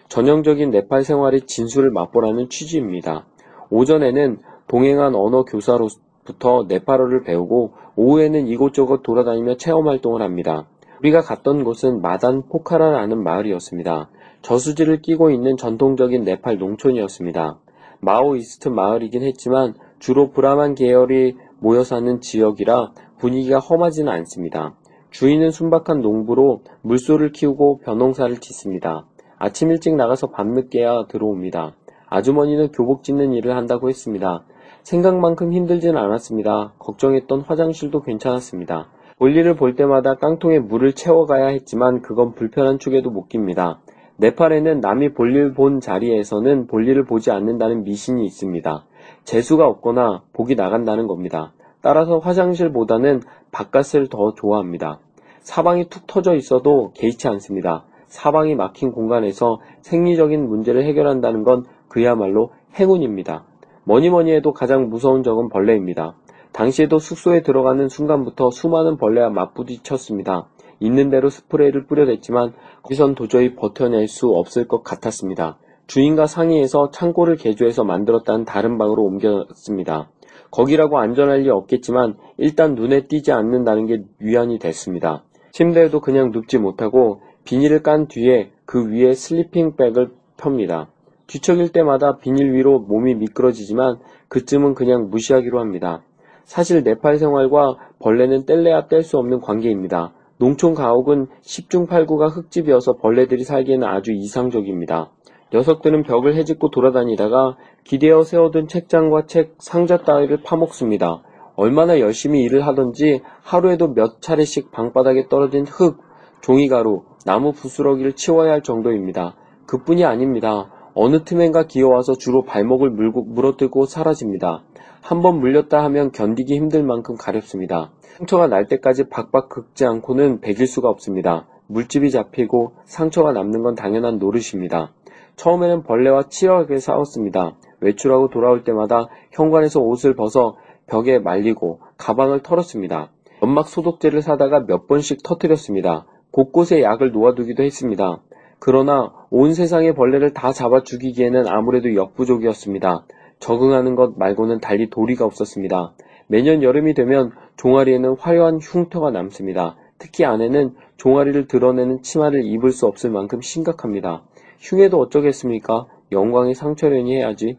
전형적인 0.09 0.70
네팔 0.70 1.05
생활의 1.05 1.43
진수를 1.43 1.91
맛보라는 1.91 2.49
취지입니다. 2.49 3.26
오전에는 3.70 4.39
동행한 4.68 5.14
언어 5.14 5.45
교사로부터 5.45 6.64
네팔어를 6.68 7.22
배우고 7.22 7.72
오후에는 7.97 8.49
이곳저곳 8.49 9.03
돌아다니며 9.03 9.57
체험 9.57 9.89
활동을 9.89 10.22
합니다. 10.22 10.66
우리가 11.01 11.20
갔던 11.20 11.64
곳은 11.64 12.01
마단 12.01 12.43
포카라라는 12.49 13.22
마을이었습니다. 13.22 14.11
저수지를 14.43 15.03
끼고 15.03 15.30
있는 15.30 15.57
전통적인 15.57 16.24
네팔 16.24 16.59
농촌이었습니다. 16.59 17.59
마오이스트 18.01 18.68
마을이긴 18.68 19.22
했지만 19.22 19.74
주로 19.99 20.30
브라만 20.30 20.74
계열이 20.74 21.37
모여 21.59 21.84
사는 21.84 22.20
지역이라 22.20 22.93
분위기가 23.19 23.59
험하지는 23.59 24.12
않습니다. 24.12 24.75
주인은 25.11 25.51
순박한 25.51 26.01
농부로 26.01 26.62
물소를 26.83 27.33
키우고 27.33 27.79
벼농사를 27.85 28.37
짓습니다. 28.39 29.07
아침 29.39 29.71
일찍 29.71 29.95
나가서 29.95 30.29
밤늦게야 30.29 31.07
들어옵니다. 31.09 31.75
아주머니는 32.09 32.73
교복 32.73 33.03
짓는 33.03 33.33
일을 33.33 33.57
한다고 33.57 33.89
했습니다. 33.89 34.45
생각만큼 34.83 35.53
힘들진 35.53 35.97
않았습니다. 35.97 36.75
걱정했던 36.79 37.41
화장실도 37.41 38.03
괜찮았습니다. 38.03 38.89
볼일을 39.19 39.57
볼 39.57 39.75
때마다 39.75 40.14
깡통에 40.14 40.59
물을 40.59 40.93
채워가야 40.93 41.47
했지만 41.49 42.03
그건 42.03 42.35
불편한 42.35 42.79
축에도 42.79 43.11
못 43.11 43.29
깁니다. 43.29 43.81
네팔에는 44.19 44.81
남이 44.81 45.14
볼일 45.14 45.55
본 45.55 45.81
자리에서는 45.81 46.67
볼일을 46.67 47.05
보지 47.05 47.31
않는다는 47.31 47.83
미신이 47.85 48.25
있습니다. 48.25 48.87
재수가 49.25 49.67
없거나 49.67 50.23
복이 50.33 50.55
나간다는 50.55 51.07
겁니다. 51.07 51.53
따라서 51.87 52.18
화장실보다는 52.18 53.22
바깥을 53.53 54.09
더 54.09 54.34
좋아합니다. 54.34 54.99
사방이 55.43 55.89
툭 55.89 56.09
터져 56.09 56.34
있어도 56.34 56.91
개의치 56.97 57.28
않습니다. 57.28 57.84
사방이 58.09 58.57
막힌 58.57 58.91
공간에서 58.91 59.61
생리적인 59.82 60.49
문제를 60.49 60.84
해결한다는 60.84 61.45
건 61.45 61.64
그야말로 61.87 62.51
행운입니다. 62.74 63.45
뭐니 63.84 64.11
뭐니 64.11 64.32
해도 64.32 64.53
가장 64.53 64.89
무서운 64.89 65.22
적은 65.22 65.49
벌레입니다. 65.49 66.16
당시에도 66.51 66.99
숙소에 66.99 67.43
들어가는 67.43 67.89
순간부터 67.89 68.51
수많은 68.51 68.97
벌레와 68.97 69.30
맞부딪혔습니다. 69.30 70.49
있는 70.80 71.09
대로 71.09 71.30
스프레이를 71.30 71.87
뿌려댔지만 71.87 72.53
거기선 72.82 73.14
도저히 73.14 73.55
버텨낼 73.55 74.09
수 74.09 74.30
없을 74.30 74.66
것 74.66 74.82
같았습니다. 74.82 75.57
주인과 75.87 76.26
상의해서 76.26 76.91
창고를 76.91 77.37
개조해서 77.37 77.84
만들었다는 77.84 78.45
다른 78.45 78.76
방으로 78.76 79.05
옮겼습니다. 79.05 80.09
거기라고 80.51 80.99
안전할 80.99 81.41
리 81.41 81.51
없겠지만 81.51 82.17
일단 82.39 82.75
눈에 82.75 83.07
띄지 83.07 83.33
않는다는 83.33 83.87
게 83.87 84.05
위안이 84.21 84.59
됐습니다. 84.59 85.25
침대에도 85.53 86.01
그냥 86.01 86.31
눕지 86.33 86.59
못하고 86.59 87.21
비닐을 87.45 87.83
깐 87.83 88.09
뒤에 88.09 88.51
그 88.65 88.91
위에 88.91 89.15
슬리핑백을 89.15 90.11
펴니다. 90.37 90.89
뒤척일 91.27 91.71
때마다 91.71 92.19
비닐 92.19 92.53
위로 92.53 92.79
몸이 92.81 93.15
미끄러지지만 93.15 93.99
그쯤은 94.29 94.75
그냥 94.75 95.09
무시하기로 95.11 95.59
합니다. 95.59 96.03
사실 96.45 96.83
네팔 96.85 97.19
생활과 97.19 97.77
벌레는 97.99 98.45
뗄래야 98.47 98.87
뗄 98.87 99.03
수 99.03 99.19
없는 99.19 99.41
관계입니다. 99.41 100.13
농촌 100.39 100.75
가옥은 100.75 101.27
10중 101.43 101.89
8구가 101.89 102.31
흙집이어서 102.31 102.95
벌레들이 102.99 103.43
살기에는 103.45 103.87
아주 103.87 104.13
이상적입니다. 104.13 105.11
녀석들은 105.53 106.03
벽을 106.03 106.35
헤집고 106.37 106.71
돌아다니다가 106.71 107.57
기대어 107.85 108.23
세워둔 108.23 108.67
책장과 108.69 109.27
책, 109.27 109.55
상자 109.59 109.99
따위를 109.99 110.43
파먹습니다. 110.43 111.23
얼마나 111.55 112.01
열심히 112.01 112.43
일을 112.43 112.67
하던지 112.67 113.23
하루에도 113.43 113.95
몇 113.95 114.21
차례씩 114.21 114.71
방바닥에 114.71 115.29
떨어진 115.29 115.65
흙, 115.67 115.99
종이가루, 116.41 117.05
나무 117.25 117.53
부스러기를 117.53 118.15
치워야 118.15 118.53
할 118.53 118.63
정도입니다. 118.63 119.37
그뿐이 119.67 120.05
아닙니다. 120.05 120.71
어느 120.95 121.25
틈엔가 121.25 121.67
기어와서 121.67 122.15
주로 122.15 122.43
발목을 122.43 122.91
물고, 122.91 123.23
물어뜯고 123.23 123.87
사라집니다. 123.87 124.65
한번 125.01 125.39
물렸다 125.41 125.83
하면 125.85 126.11
견디기 126.11 126.55
힘들 126.57 126.83
만큼 126.83 127.17
가렵습니다. 127.17 127.93
상처가 128.01 128.49
날 128.49 128.67
때까지 128.67 129.09
박박 129.09 129.49
긁지 129.49 129.85
않고는 129.85 130.41
베길 130.41 130.67
수가 130.67 130.89
없습니다. 130.89 131.47
물집이 131.69 132.11
잡히고 132.11 132.73
상처가 132.85 133.33
남는 133.33 133.63
건 133.63 133.75
당연한 133.75 134.19
노릇입니다. 134.19 134.93
처음에는 135.37 135.82
벌레와 135.82 136.24
치열하게 136.24 136.78
싸웠습니다. 136.78 137.57
외출하고 137.80 138.28
돌아올 138.28 138.64
때마다 138.64 139.09
현관에서 139.32 139.80
옷을 139.80 140.14
벗어 140.14 140.57
벽에 140.87 141.18
말리고 141.18 141.80
가방을 141.99 142.43
털었습니다. 142.43 143.11
연막 143.43 143.68
소독제를 143.68 144.22
사다가 144.22 144.64
몇 144.66 144.87
번씩 144.87 145.22
터뜨렸습니다. 145.22 146.07
곳곳에 146.30 146.82
약을 146.82 147.12
놓아두기도 147.12 147.62
했습니다. 147.62 148.20
그러나 148.59 149.12
온 149.30 149.53
세상의 149.53 149.95
벌레를 149.95 150.32
다 150.32 150.53
잡아 150.53 150.82
죽이기에는 150.82 151.47
아무래도 151.49 151.95
역부족이었습니다. 151.95 153.07
적응하는 153.39 153.95
것 153.95 154.18
말고는 154.18 154.61
달리 154.61 154.89
도리가 154.89 155.24
없었습니다. 155.24 155.93
매년 156.28 156.62
여름이 156.62 156.95
되면 156.95 157.30
종아리에는 157.57 158.16
화려한 158.18 158.59
흉터가 158.61 159.11
남습니다. 159.11 159.76
특히 159.99 160.24
아내는 160.24 160.74
종아리를 160.97 161.47
드러내는 161.49 162.03
치마를 162.03 162.45
입을 162.45 162.71
수 162.71 162.87
없을 162.87 163.11
만큼 163.11 163.41
심각합니다. 163.41 164.23
흉해도 164.59 164.99
어쩌겠습니까? 165.01 165.87
영광의 166.13 166.55
상처련이 166.55 167.15
해야지. 167.17 167.59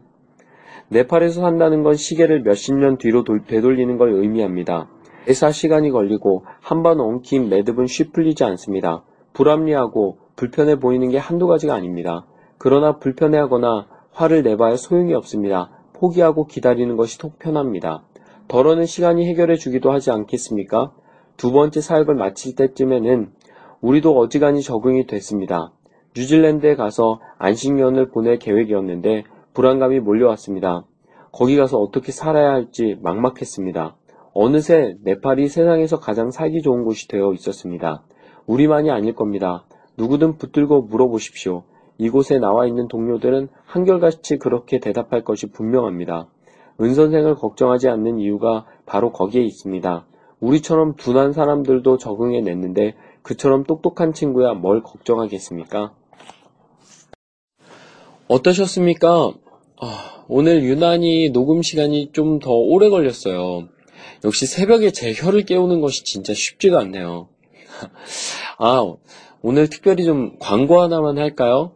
네팔에서 0.88 1.40
산다는 1.42 1.82
건 1.82 1.94
시계를 1.94 2.42
몇십 2.42 2.74
년 2.76 2.96
뒤로 2.98 3.22
돌- 3.24 3.44
되돌리는 3.44 3.96
걸 3.98 4.12
의미합니다. 4.14 4.88
대사 5.26 5.50
시간이 5.50 5.90
걸리고 5.90 6.44
한 6.60 6.82
번 6.82 7.00
엉킨 7.00 7.50
매듭은 7.50 7.86
쉬풀리지 7.86 8.44
않습니다. 8.44 9.04
불합리하고 9.34 10.16
불편해 10.36 10.78
보이는 10.80 11.10
게 11.10 11.18
한두 11.18 11.46
가지가 11.46 11.74
아닙니다. 11.74 12.24
그러나 12.56 12.96
불편해하거나 12.98 13.86
화를 14.12 14.42
내봐야 14.42 14.76
소용이 14.76 15.12
없습니다. 15.14 15.70
포기하고 15.92 16.46
기다리는 16.46 16.96
것이 16.96 17.18
속 17.18 17.38
편합니다. 17.38 18.02
덜어는 18.48 18.86
시간이 18.86 19.26
해결해 19.28 19.56
주기도 19.56 19.92
하지 19.92 20.10
않겠습니까? 20.10 20.92
두 21.38 21.52
번째 21.52 21.80
사역을 21.80 22.16
마칠 22.16 22.56
때쯤에는 22.56 23.30
우리도 23.80 24.18
어지간히 24.18 24.60
적응이 24.60 25.06
됐습니다. 25.06 25.70
뉴질랜드에 26.16 26.74
가서 26.74 27.20
안식년을 27.38 28.08
보낼 28.08 28.40
계획이었는데 28.40 29.22
불안감이 29.54 30.00
몰려왔습니다. 30.00 30.84
거기 31.30 31.56
가서 31.56 31.78
어떻게 31.78 32.10
살아야 32.10 32.50
할지 32.50 32.98
막막했습니다. 33.02 33.96
어느새 34.34 34.96
네팔이 35.04 35.46
세상에서 35.46 36.00
가장 36.00 36.32
살기 36.32 36.60
좋은 36.60 36.82
곳이 36.82 37.06
되어 37.06 37.32
있었습니다. 37.34 38.02
우리만이 38.46 38.90
아닐 38.90 39.14
겁니다. 39.14 39.64
누구든 39.96 40.38
붙들고 40.38 40.82
물어보십시오. 40.82 41.62
이곳에 41.98 42.40
나와 42.40 42.66
있는 42.66 42.88
동료들은 42.88 43.48
한결같이 43.64 44.38
그렇게 44.38 44.80
대답할 44.80 45.22
것이 45.22 45.46
분명합니다. 45.52 46.26
은 46.80 46.94
선생을 46.94 47.36
걱정하지 47.36 47.88
않는 47.88 48.18
이유가 48.18 48.66
바로 48.86 49.12
거기에 49.12 49.42
있습니다. 49.42 50.04
우리처럼 50.40 50.94
둔한 50.96 51.32
사람들도 51.32 51.98
적응해 51.98 52.40
냈는데 52.42 52.94
그처럼 53.22 53.64
똑똑한 53.64 54.12
친구야 54.12 54.54
뭘 54.54 54.82
걱정하겠습니까? 54.82 55.94
어떠셨습니까? 58.28 59.32
아, 59.80 60.24
오늘 60.28 60.62
유난히 60.62 61.30
녹음 61.30 61.62
시간이 61.62 62.12
좀 62.12 62.38
더 62.40 62.52
오래 62.52 62.88
걸렸어요. 62.88 63.68
역시 64.24 64.46
새벽에 64.46 64.92
제 64.92 65.12
혀를 65.12 65.44
깨우는 65.44 65.80
것이 65.80 66.04
진짜 66.04 66.34
쉽지가 66.34 66.78
않네요. 66.80 67.28
아, 68.58 68.94
오늘 69.42 69.68
특별히 69.68 70.04
좀 70.04 70.36
광고 70.38 70.80
하나만 70.80 71.18
할까요? 71.18 71.72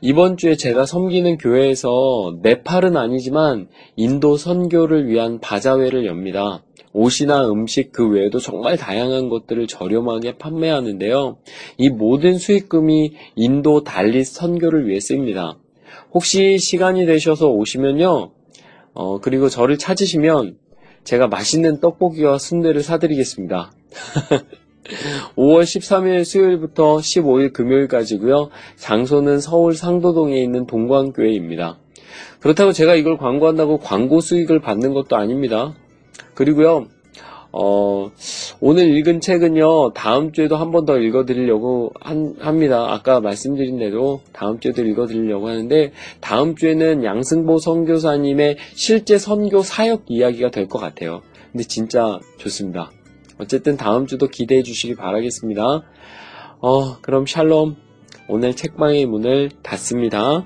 이번 0.00 0.36
주에 0.36 0.56
제가 0.56 0.86
섬기는 0.86 1.38
교회에서 1.38 2.36
네팔은 2.42 2.96
아니지만 2.96 3.68
인도 3.96 4.36
선교를 4.36 5.08
위한 5.08 5.40
바자회를 5.40 6.06
엽니다. 6.06 6.63
옷이나 6.94 7.50
음식 7.50 7.92
그 7.92 8.08
외에도 8.08 8.38
정말 8.38 8.76
다양한 8.76 9.28
것들을 9.28 9.66
저렴하게 9.66 10.38
판매하는데요. 10.38 11.36
이 11.76 11.90
모든 11.90 12.38
수익금이 12.38 13.14
인도 13.34 13.82
달리 13.82 14.24
선교를 14.24 14.86
위해 14.88 15.00
씁니다. 15.00 15.58
혹시 16.14 16.56
시간이 16.56 17.04
되셔서 17.04 17.50
오시면요. 17.50 18.30
어, 18.94 19.20
그리고 19.20 19.48
저를 19.48 19.76
찾으시면 19.76 20.56
제가 21.02 21.26
맛있는 21.26 21.80
떡볶이와 21.80 22.38
순대를 22.38 22.82
사드리겠습니다. 22.82 23.72
5월 25.36 25.62
13일 25.62 26.24
수요일부터 26.24 26.98
15일 26.98 27.52
금요일까지고요. 27.52 28.50
장소는 28.76 29.40
서울 29.40 29.74
상도동에 29.74 30.40
있는 30.40 30.66
동광교회입니다. 30.66 31.78
그렇다고 32.38 32.72
제가 32.72 32.94
이걸 32.94 33.16
광고한다고 33.16 33.78
광고 33.78 34.20
수익을 34.20 34.60
받는 34.60 34.92
것도 34.94 35.16
아닙니다. 35.16 35.74
그리고요. 36.34 36.86
어, 37.56 38.10
오늘 38.60 38.96
읽은 38.96 39.20
책은요, 39.20 39.92
다음 39.92 40.32
주에도 40.32 40.56
한 40.56 40.72
번 40.72 40.84
더 40.86 40.98
읽어드리려고 40.98 41.92
한- 42.00 42.34
합니다. 42.40 42.92
아까 42.92 43.20
말씀드린 43.20 43.78
대로 43.78 44.22
다음 44.32 44.58
주에도 44.58 44.84
읽어드리려고 44.84 45.48
하는데, 45.48 45.92
다음 46.20 46.56
주에는 46.56 47.04
양승보 47.04 47.58
선교사님의 47.60 48.56
실제 48.74 49.18
선교 49.18 49.62
사역 49.62 50.04
이야기가 50.08 50.50
될 50.50 50.66
것 50.68 50.80
같아요. 50.80 51.22
근데 51.52 51.62
진짜 51.64 52.18
좋습니다. 52.38 52.90
어쨌든 53.38 53.76
다음 53.76 54.06
주도 54.08 54.26
기대해 54.26 54.64
주시기 54.64 54.96
바라겠습니다. 54.96 55.82
어, 56.60 56.96
그럼 57.02 57.24
샬롬. 57.26 57.76
오늘 58.28 58.56
책방의 58.56 59.06
문을 59.06 59.50
닫습니다. 59.62 60.44